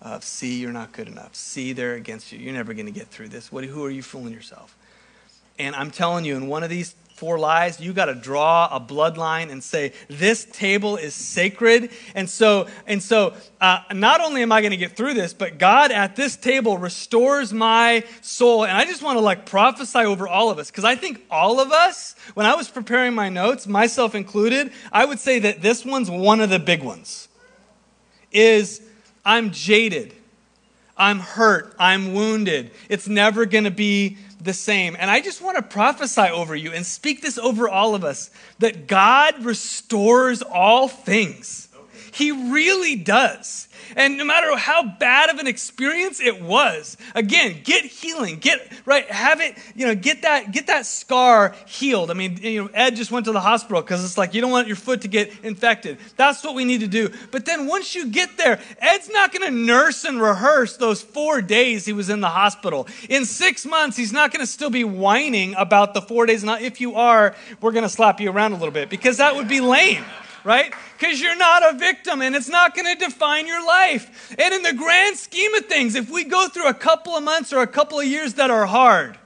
of, 0.00 0.24
see, 0.24 0.58
you're 0.58 0.72
not 0.72 0.92
good 0.92 1.08
enough. 1.08 1.34
See, 1.34 1.72
they're 1.72 1.94
against 1.94 2.32
you. 2.32 2.38
You're 2.38 2.54
never 2.54 2.74
going 2.74 2.86
to 2.86 2.92
get 2.92 3.08
through 3.08 3.28
this. 3.28 3.52
What, 3.52 3.64
who 3.64 3.84
are 3.84 3.90
you 3.90 4.02
fooling 4.02 4.32
yourself? 4.32 4.76
And 5.58 5.74
I'm 5.74 5.90
telling 5.90 6.24
you, 6.24 6.36
in 6.36 6.46
one 6.46 6.62
of 6.62 6.70
these 6.70 6.94
four 7.18 7.36
lies, 7.36 7.80
you 7.80 7.92
got 7.92 8.06
to 8.06 8.14
draw 8.14 8.68
a 8.70 8.80
bloodline 8.80 9.50
and 9.50 9.62
say, 9.62 9.92
this 10.08 10.44
table 10.44 10.96
is 10.96 11.14
sacred. 11.14 11.90
And 12.14 12.30
so, 12.30 12.68
and 12.86 13.02
so 13.02 13.34
uh, 13.60 13.80
not 13.92 14.20
only 14.20 14.42
am 14.42 14.52
I 14.52 14.60
going 14.60 14.70
to 14.70 14.76
get 14.76 14.92
through 14.96 15.14
this, 15.14 15.34
but 15.34 15.58
God 15.58 15.90
at 15.90 16.14
this 16.14 16.36
table 16.36 16.78
restores 16.78 17.52
my 17.52 18.04
soul. 18.20 18.64
And 18.64 18.76
I 18.76 18.84
just 18.84 19.02
want 19.02 19.16
to 19.16 19.20
like 19.20 19.46
prophesy 19.46 19.98
over 19.98 20.28
all 20.28 20.50
of 20.50 20.60
us 20.60 20.70
because 20.70 20.84
I 20.84 20.94
think 20.94 21.24
all 21.28 21.58
of 21.58 21.72
us, 21.72 22.14
when 22.34 22.46
I 22.46 22.54
was 22.54 22.68
preparing 22.68 23.14
my 23.14 23.28
notes, 23.28 23.66
myself 23.66 24.14
included, 24.14 24.70
I 24.92 25.04
would 25.04 25.18
say 25.18 25.40
that 25.40 25.60
this 25.60 25.84
one's 25.84 26.10
one 26.10 26.40
of 26.40 26.50
the 26.50 26.60
big 26.60 26.84
ones. 26.84 27.28
Is 28.30 28.80
I'm 29.24 29.50
jaded. 29.50 30.14
I'm 30.96 31.20
hurt. 31.20 31.74
I'm 31.78 32.12
wounded. 32.12 32.70
It's 32.88 33.08
never 33.08 33.46
going 33.46 33.64
to 33.64 33.70
be 33.70 34.18
the 34.40 34.52
same. 34.52 34.96
And 34.98 35.10
I 35.10 35.20
just 35.20 35.42
want 35.42 35.56
to 35.56 35.62
prophesy 35.62 36.22
over 36.22 36.54
you 36.54 36.72
and 36.72 36.84
speak 36.84 37.22
this 37.22 37.38
over 37.38 37.68
all 37.68 37.94
of 37.94 38.04
us 38.04 38.30
that 38.58 38.86
God 38.86 39.44
restores 39.44 40.42
all 40.42 40.88
things. 40.88 41.67
He 42.12 42.32
really 42.32 42.96
does. 42.96 43.68
And 43.96 44.18
no 44.18 44.24
matter 44.24 44.56
how 44.56 44.82
bad 44.82 45.30
of 45.30 45.38
an 45.38 45.46
experience 45.46 46.20
it 46.20 46.42
was, 46.42 46.96
again, 47.14 47.60
get 47.64 47.84
healing, 47.84 48.38
get 48.38 48.70
right, 48.84 49.10
have 49.10 49.40
it, 49.40 49.56
you 49.74 49.86
know, 49.86 49.94
get 49.94 50.22
that, 50.22 50.52
get 50.52 50.66
that 50.66 50.86
scar 50.86 51.54
healed. 51.66 52.10
I 52.10 52.14
mean, 52.14 52.38
you 52.42 52.64
know, 52.64 52.70
Ed 52.74 52.96
just 52.96 53.10
went 53.10 53.26
to 53.26 53.32
the 53.32 53.40
hospital 53.40 53.80
because 53.80 54.04
it's 54.04 54.18
like 54.18 54.34
you 54.34 54.40
don't 54.40 54.50
want 54.50 54.66
your 54.66 54.76
foot 54.76 55.02
to 55.02 55.08
get 55.08 55.32
infected. 55.42 55.98
That's 56.16 56.44
what 56.44 56.54
we 56.54 56.64
need 56.64 56.80
to 56.80 56.88
do. 56.88 57.10
But 57.30 57.46
then 57.46 57.66
once 57.66 57.94
you 57.94 58.08
get 58.08 58.36
there, 58.36 58.60
Ed's 58.78 59.10
not 59.10 59.32
going 59.32 59.50
to 59.50 59.56
nurse 59.56 60.04
and 60.04 60.20
rehearse 60.20 60.76
those 60.76 61.02
four 61.02 61.40
days 61.40 61.86
he 61.86 61.92
was 61.92 62.10
in 62.10 62.20
the 62.20 62.28
hospital. 62.28 62.86
In 63.08 63.24
six 63.24 63.64
months, 63.64 63.96
he's 63.96 64.12
not 64.12 64.32
going 64.32 64.44
to 64.44 64.50
still 64.50 64.70
be 64.70 64.84
whining 64.84 65.54
about 65.56 65.94
the 65.94 66.02
four 66.02 66.26
days. 66.26 66.42
And 66.42 66.62
if 66.62 66.80
you 66.80 66.96
are, 66.96 67.34
we're 67.60 67.72
going 67.72 67.84
to 67.84 67.88
slap 67.88 68.20
you 68.20 68.30
around 68.30 68.52
a 68.52 68.56
little 68.56 68.72
bit 68.72 68.90
because 68.90 69.16
that 69.18 69.34
would 69.34 69.48
be 69.48 69.60
lame 69.60 70.04
right? 70.44 70.72
Because 70.98 71.20
you're 71.20 71.36
not 71.36 71.74
a 71.74 71.78
victim 71.78 72.22
and 72.22 72.34
it's 72.34 72.48
not 72.48 72.74
going 72.74 72.96
to 72.96 73.04
define 73.04 73.46
your 73.46 73.64
life. 73.64 74.34
And 74.38 74.54
in 74.54 74.62
the 74.62 74.74
grand 74.74 75.16
scheme 75.16 75.54
of 75.54 75.66
things, 75.66 75.94
if 75.94 76.10
we 76.10 76.24
go 76.24 76.48
through 76.48 76.68
a 76.68 76.74
couple 76.74 77.16
of 77.16 77.22
months 77.22 77.52
or 77.52 77.60
a 77.60 77.66
couple 77.66 77.98
of 77.98 78.06
years 78.06 78.34
that 78.34 78.50
are 78.50 78.66
hard, 78.66 79.18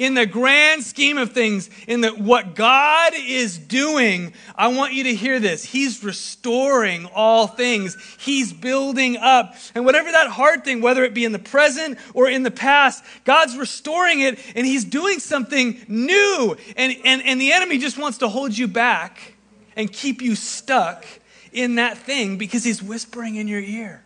in 0.00 0.14
the 0.14 0.24
grand 0.24 0.82
scheme 0.82 1.18
of 1.18 1.32
things, 1.32 1.68
in 1.86 2.00
the, 2.00 2.08
what 2.08 2.54
God 2.54 3.12
is 3.14 3.58
doing, 3.58 4.32
I 4.56 4.68
want 4.68 4.94
you 4.94 5.04
to 5.04 5.14
hear 5.14 5.38
this. 5.38 5.62
He's 5.62 6.02
restoring 6.02 7.06
all 7.14 7.46
things, 7.46 7.98
He's 8.18 8.50
building 8.50 9.18
up. 9.18 9.54
And 9.74 9.84
whatever 9.84 10.10
that 10.10 10.28
hard 10.28 10.64
thing, 10.64 10.80
whether 10.80 11.04
it 11.04 11.12
be 11.12 11.26
in 11.26 11.32
the 11.32 11.38
present 11.38 11.98
or 12.14 12.30
in 12.30 12.44
the 12.44 12.50
past, 12.50 13.04
God's 13.24 13.58
restoring 13.58 14.20
it 14.20 14.38
and 14.56 14.66
He's 14.66 14.86
doing 14.86 15.18
something 15.18 15.78
new. 15.86 16.56
And, 16.76 16.96
and, 17.04 17.22
and 17.22 17.38
the 17.38 17.52
enemy 17.52 17.76
just 17.76 17.98
wants 17.98 18.18
to 18.18 18.28
hold 18.28 18.56
you 18.56 18.68
back 18.68 19.34
and 19.80 19.90
keep 19.90 20.20
you 20.20 20.34
stuck 20.34 21.06
in 21.54 21.76
that 21.76 21.96
thing 21.96 22.36
because 22.36 22.64
He's 22.64 22.82
whispering 22.82 23.36
in 23.36 23.48
your 23.48 23.60
ear. 23.60 24.04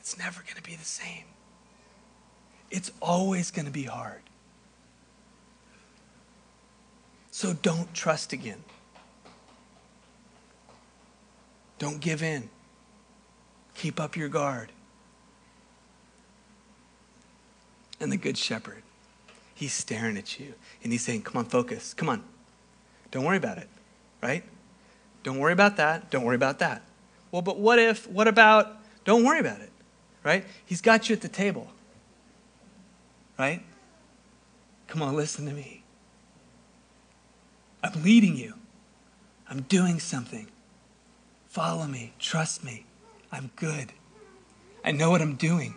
It's 0.00 0.18
never 0.18 0.42
going 0.42 0.56
to 0.56 0.62
be 0.64 0.74
the 0.74 0.84
same. 0.84 1.22
It's 2.68 2.90
always 3.00 3.52
going 3.52 3.66
to 3.66 3.72
be 3.72 3.84
hard. 3.84 4.22
So 7.30 7.52
don't 7.52 7.94
trust 7.94 8.32
again. 8.32 8.64
Don't 11.78 12.00
give 12.00 12.20
in. 12.20 12.50
Keep 13.76 14.00
up 14.00 14.16
your 14.16 14.28
guard. 14.28 14.72
And 18.00 18.10
the 18.10 18.16
Good 18.16 18.36
Shepherd, 18.36 18.82
he's 19.54 19.72
staring 19.72 20.16
at 20.16 20.40
you 20.40 20.54
and 20.82 20.90
he's 20.90 21.02
saying, 21.02 21.22
Come 21.22 21.36
on, 21.36 21.44
focus. 21.44 21.94
Come 21.94 22.08
on. 22.08 22.24
Don't 23.12 23.22
worry 23.22 23.36
about 23.36 23.58
it, 23.58 23.68
right? 24.22 24.44
Don't 25.22 25.38
worry 25.38 25.52
about 25.52 25.76
that. 25.76 26.10
Don't 26.10 26.24
worry 26.24 26.36
about 26.36 26.58
that. 26.60 26.82
Well, 27.30 27.42
but 27.42 27.58
what 27.58 27.78
if, 27.78 28.08
what 28.08 28.28
about, 28.28 28.76
don't 29.04 29.24
worry 29.24 29.40
about 29.40 29.60
it, 29.60 29.70
right? 30.22 30.44
He's 30.64 30.80
got 30.80 31.08
you 31.08 31.14
at 31.14 31.22
the 31.22 31.28
table 31.28 31.70
right? 33.38 33.62
Come 34.86 35.02
on, 35.02 35.16
listen 35.16 35.46
to 35.46 35.52
me. 35.52 35.82
I'm 37.82 38.02
leading 38.02 38.36
you. 38.36 38.54
I'm 39.48 39.62
doing 39.62 40.00
something. 40.00 40.48
Follow 41.46 41.86
me. 41.86 42.12
Trust 42.18 42.64
me. 42.64 42.86
I'm 43.30 43.50
good. 43.56 43.92
I 44.84 44.92
know 44.92 45.10
what 45.10 45.20
I'm 45.20 45.34
doing. 45.34 45.74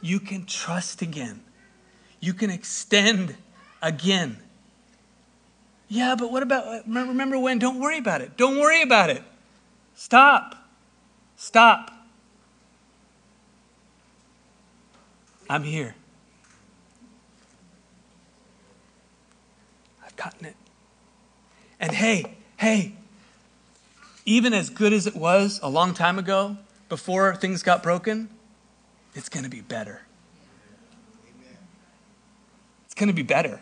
You 0.00 0.20
can 0.20 0.44
trust 0.44 1.02
again. 1.02 1.42
You 2.20 2.34
can 2.34 2.50
extend 2.50 3.36
again. 3.82 4.38
Yeah, 5.94 6.16
but 6.16 6.32
what 6.32 6.42
about, 6.42 6.88
remember 6.88 7.38
when? 7.38 7.60
Don't 7.60 7.78
worry 7.78 7.98
about 7.98 8.20
it. 8.20 8.36
Don't 8.36 8.58
worry 8.58 8.82
about 8.82 9.10
it. 9.10 9.22
Stop. 9.94 10.56
Stop. 11.36 11.92
I'm 15.48 15.62
here. 15.62 15.94
I've 20.04 20.16
gotten 20.16 20.46
it. 20.46 20.56
And 21.78 21.92
hey, 21.92 22.34
hey, 22.56 22.94
even 24.24 24.52
as 24.52 24.70
good 24.70 24.92
as 24.92 25.06
it 25.06 25.14
was 25.14 25.60
a 25.62 25.68
long 25.68 25.94
time 25.94 26.18
ago, 26.18 26.56
before 26.88 27.36
things 27.36 27.62
got 27.62 27.84
broken, 27.84 28.30
it's 29.14 29.28
going 29.28 29.44
to 29.44 29.50
be 29.50 29.60
better. 29.60 30.00
It's 32.86 32.94
going 32.96 33.06
to 33.06 33.14
be 33.14 33.22
better. 33.22 33.60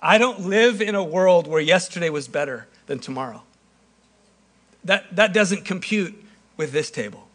I 0.00 0.18
don't 0.18 0.46
live 0.48 0.80
in 0.80 0.94
a 0.94 1.02
world 1.02 1.46
where 1.46 1.60
yesterday 1.60 2.10
was 2.10 2.28
better 2.28 2.66
than 2.86 2.98
tomorrow. 2.98 3.42
That, 4.84 5.16
that 5.16 5.32
doesn't 5.32 5.64
compute 5.64 6.14
with 6.56 6.72
this 6.72 6.90
table. 6.90 7.28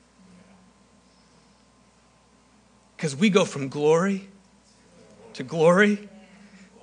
Because 2.96 3.16
we 3.16 3.30
go 3.30 3.44
from 3.46 3.68
glory 3.68 4.28
to 5.34 5.44
glory 5.44 6.10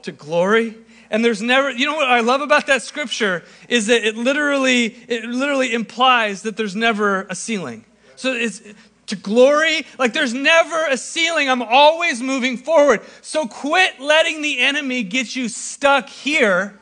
to 0.02 0.12
glory. 0.12 0.76
And 1.10 1.24
there's 1.24 1.42
never, 1.42 1.70
you 1.70 1.86
know 1.86 1.96
what 1.96 2.08
I 2.08 2.20
love 2.20 2.40
about 2.40 2.66
that 2.66 2.82
scripture 2.82 3.42
is 3.68 3.86
that 3.88 4.04
it 4.06 4.16
literally, 4.16 4.86
it 5.08 5.24
literally 5.24 5.72
implies 5.72 6.42
that 6.42 6.56
there's 6.56 6.76
never 6.76 7.22
a 7.28 7.34
ceiling. 7.34 7.84
So 8.16 8.32
it's 8.32 8.62
to 9.10 9.16
glory, 9.16 9.86
like 9.98 10.12
there's 10.12 10.34
never 10.34 10.86
a 10.86 10.96
ceiling. 10.96 11.48
I'm 11.48 11.62
always 11.62 12.22
moving 12.22 12.56
forward. 12.56 13.02
So 13.22 13.46
quit 13.46 14.00
letting 14.00 14.42
the 14.42 14.58
enemy 14.58 15.02
get 15.02 15.36
you 15.36 15.48
stuck 15.48 16.08
here. 16.08 16.78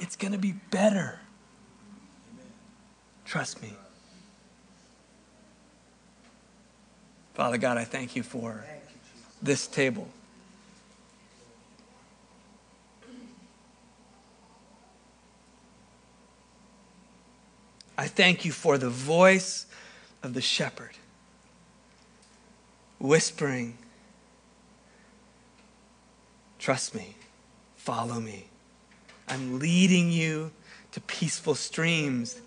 It's 0.00 0.16
going 0.16 0.32
to 0.32 0.38
be 0.38 0.52
better. 0.70 1.20
Trust 3.24 3.62
me. 3.62 3.72
Father 7.34 7.58
God, 7.58 7.78
I 7.78 7.84
thank 7.84 8.16
you 8.16 8.22
for 8.22 8.64
this 9.40 9.66
table. 9.66 10.08
I 17.96 18.06
thank 18.06 18.44
you 18.44 18.52
for 18.52 18.78
the 18.78 18.90
voice 18.90 19.66
of 20.22 20.34
the 20.34 20.40
shepherd 20.40 20.92
whispering, 22.98 23.78
Trust 26.58 26.94
me, 26.94 27.14
follow 27.76 28.18
me. 28.18 28.48
I'm 29.28 29.60
leading 29.60 30.10
you 30.10 30.50
to 30.92 31.00
peaceful 31.00 31.54
streams 31.54 32.40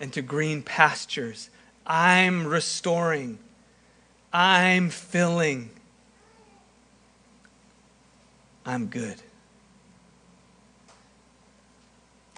and 0.00 0.12
to 0.14 0.22
green 0.22 0.62
pastures. 0.62 1.50
I'm 1.86 2.46
restoring, 2.46 3.38
I'm 4.32 4.88
filling. 4.88 5.70
I'm 8.64 8.86
good. 8.86 9.16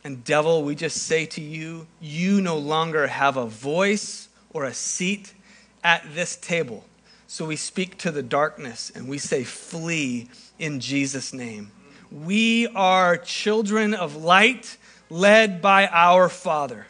And, 0.03 0.25
devil, 0.25 0.64
we 0.64 0.75
just 0.75 1.03
say 1.03 1.27
to 1.27 1.41
you, 1.41 1.87
you 2.01 2.41
no 2.41 2.59
longer 2.59 3.07
have 3.07 3.37
a 3.37 3.47
voice 3.47 4.29
or 4.55 4.64
a 4.64 4.72
seat 4.72 5.34
at 5.82 6.02
this 6.14 6.36
table. 6.36 6.84
So 7.26 7.44
we 7.44 7.57
speak 7.57 7.98
to 7.98 8.11
the 8.11 8.22
darkness 8.22 8.90
and 8.94 9.09
we 9.09 9.18
say, 9.18 9.44
flee 9.44 10.28
in 10.59 10.80
Jesus' 10.80 11.34
name. 11.34 11.72
We 12.11 12.68
are 12.68 13.18
children 13.18 13.92
of 13.92 14.16
light 14.16 14.78
led 15.11 15.61
by 15.61 15.88
our 15.88 16.28
Father. 16.28 16.86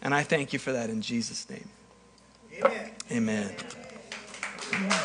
And 0.00 0.14
I 0.14 0.22
thank 0.22 0.52
you 0.52 0.58
for 0.58 0.72
that 0.72 0.88
in 0.88 1.02
Jesus' 1.02 1.50
name. 1.50 1.68
Amen. 2.62 2.90
Amen. 3.10 3.54
Amen. 4.72 5.00